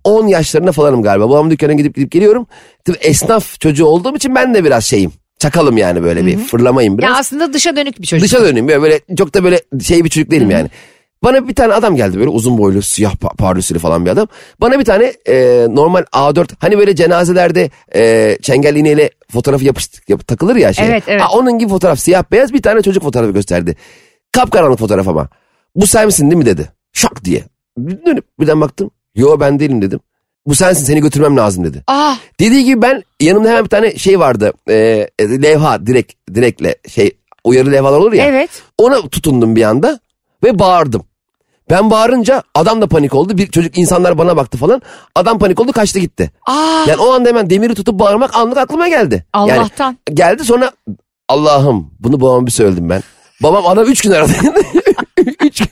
[0.05, 1.30] 10 yaşlarında falanım galiba.
[1.30, 2.47] Babamın dükkanına gidip gidip geliyorum.
[2.85, 5.12] Tabii esnaf çocuğu olduğum için ben de biraz şeyim.
[5.39, 7.11] Çakalım yani böyle bir fırlamayım biraz.
[7.11, 8.24] Ya aslında dışa dönük bir çocuk.
[8.24, 10.70] Dışa döneyim böyle, böyle çok da böyle şey bir çocuk değilim yani.
[11.24, 14.28] Bana bir tane adam geldi böyle uzun boylu siyah pa- pardösülü falan bir adam.
[14.61, 20.26] Bana bir tane e, normal A4 hani böyle cenazelerde e, çengel iğneyle fotoğrafı yapıştı, yap,
[20.26, 20.87] takılır ya şey.
[20.89, 21.20] Evet, evet.
[21.20, 23.76] Ha, onun gibi fotoğraf siyah beyaz bir tane çocuk fotoğrafı gösterdi.
[24.33, 25.28] Kapkaranlık fotoğraf ama.
[25.76, 26.72] Bu sen misin değil mi dedi.
[26.93, 27.45] Şak diye.
[27.78, 28.91] Dönüp birden baktım.
[29.14, 30.01] Yo ben değilim dedim.
[30.47, 31.83] Bu sensin seni götürmem lazım dedi.
[31.87, 34.53] Ah Dediği gibi ben yanımda hemen bir tane şey vardı.
[34.68, 34.74] E,
[35.18, 37.11] e, levha direkt direkle şey
[37.45, 38.24] uyarı levhalar olur ya.
[38.26, 38.51] evet.
[38.78, 40.01] Ona tutundum bir anda
[40.45, 41.05] ve bağırdım.
[41.70, 43.39] Ben bağırınca adam da panik oldu.
[43.39, 44.83] Bir çocuk insanlar bana baktı falan.
[45.14, 46.30] Adam panik oldu kaçtı gitti.
[46.47, 49.24] Aa, Yani o anda hemen demiri tutup bağırmak anlık aklıma geldi.
[49.37, 49.99] Yani Allah'tan.
[50.14, 50.72] geldi sonra
[51.28, 53.03] Allah'ım bunu babama bir söyledim ben.
[53.43, 54.32] Babam adam üç gün aradı.
[55.45, 55.62] üç,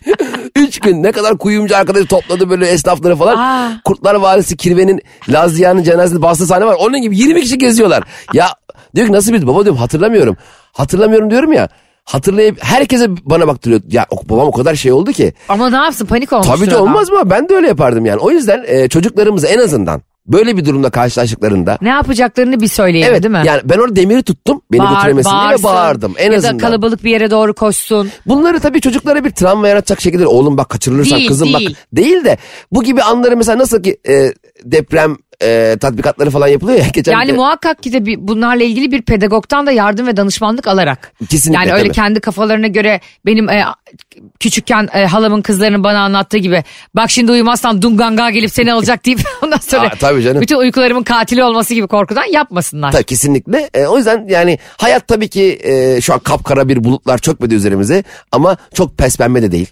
[0.56, 3.36] üç gün ne kadar kuyumcu arkadaşı topladı böyle esnafları falan.
[3.36, 3.80] Aa.
[3.84, 6.76] Kurtlar Vadisi Kirve'nin Lazia'nın cenazesinde bastığı sahne var.
[6.80, 8.02] Onun gibi 20 kişi geziyorlar.
[8.34, 8.48] Ya
[8.94, 10.36] diyor ki nasıl bir baba diyorum hatırlamıyorum.
[10.72, 11.68] Hatırlamıyorum diyorum ya.
[12.04, 13.80] Hatırlayıp herkese bana baktırıyor.
[13.90, 15.32] Ya babam o kadar şey oldu ki.
[15.48, 16.82] Ama ne yapsın panik olmuştur Tabii de adam.
[16.82, 17.30] olmaz mı?
[17.30, 18.18] Ben de öyle yapardım yani.
[18.18, 20.02] O yüzden e, çocuklarımızı en azından
[20.32, 23.42] böyle bir durumda karşılaştıklarında Ne yapacaklarını bir söyleyelim Evet değil mi?
[23.46, 25.64] yani ben orada demiri tuttum beni Bağır- götüremesin diye ve bağırsın.
[25.64, 26.58] bağırdım en ya azından.
[26.58, 28.10] da kalabalık bir yere doğru koşsun.
[28.26, 31.70] Bunları tabii çocuklara bir travma yaratacak şekilde oğlum bak kaçırılırsan Değil, kızım değil.
[31.70, 32.38] bak değil de
[32.72, 34.32] bu gibi anları mesela nasıl ki e,
[34.64, 38.92] deprem e, tatbikatları falan yapılıyor ya geçen Yani bir- muhakkak ki de bir, bunlarla ilgili
[38.92, 41.12] bir pedagogtan da yardım ve danışmanlık alarak.
[41.30, 41.94] Kesinlikle, Yani öyle tabii.
[41.94, 43.64] kendi kafalarına göre benim e,
[44.40, 46.64] küçükken e, halamın kızlarının bana anlattığı gibi
[46.94, 50.40] bak şimdi uyumazsan Dunganga gelip seni alacak deyip ondan sonra Aa, tabii canım.
[50.42, 52.92] bütün uykularımın katili olması gibi korkudan yapmasınlar.
[52.92, 53.70] Tabii kesinlikle.
[53.74, 58.04] E, o yüzden yani hayat tabii ki e, şu an kapkara bir bulutlar çökmedi üzerimize
[58.32, 59.68] ama çok pes pembe de değil.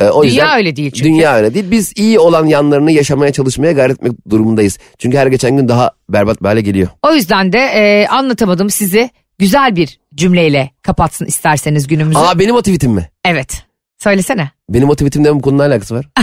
[0.00, 1.04] E, o Dünya yüzden, öyle değil çünkü.
[1.10, 1.70] Dünya öyle değil.
[1.70, 4.78] Biz iyi olan yanlarını yaşamaya çalışmaya gayret etmek durumundayız.
[4.98, 6.88] Çünkü her geçen gün daha berbat bir hale geliyor.
[7.02, 12.18] O yüzden de e, anlatamadım sizi güzel bir cümleyle kapatsın isterseniz günümüzü.
[12.18, 13.10] Aa benim o tweetim mi?
[13.24, 13.62] Evet.
[13.98, 14.50] Söylesene.
[14.70, 16.06] Benim o tweetimle bu konuyla alakası var.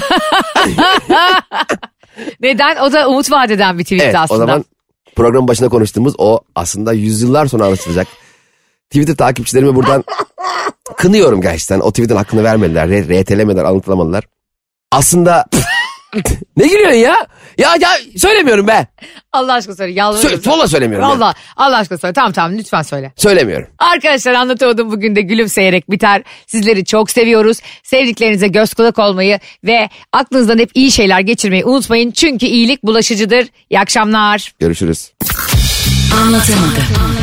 [2.41, 2.78] Neden?
[2.78, 4.43] O da umut vadeden bir tweet Evet aslında.
[4.43, 4.65] o zaman
[5.15, 8.07] programın başında konuştuğumuz o aslında yüzyıllar sonra anlaşılacak.
[8.90, 10.04] Twitter takipçilerimi buradan
[10.98, 11.80] kınıyorum gerçekten.
[11.80, 14.24] O tweetin hakkını vermediler, RT'lemediler, anlatılamadılar.
[14.92, 15.46] Aslında
[16.58, 17.16] ne gülüyorsun ya?
[17.58, 18.88] Ya ya söylemiyorum be.
[19.32, 19.94] Allah aşkına söyle.
[19.94, 20.40] Yalvarıyorum.
[20.40, 21.10] Sö- Valla söylemiyorum.
[21.10, 22.14] Valla Allah aşkına söyle.
[22.14, 23.14] Tamam tamam lütfen söyle.
[23.16, 23.68] Söylemiyorum.
[23.80, 26.24] Arkadaşlar anlatamadım bugün de gülümseyerek biter.
[26.48, 27.58] Sizleri çok seviyoruz.
[27.84, 32.12] Sevdiklerinize göz kulak olmayı ve aklınızdan hep iyi şeyler geçirmeyi unutmayın.
[32.12, 33.48] Çünkü iyilik bulaşıcıdır.
[33.70, 34.54] İyi akşamlar.
[34.60, 35.12] Görüşürüz.
[36.22, 37.22] Anlatamadım.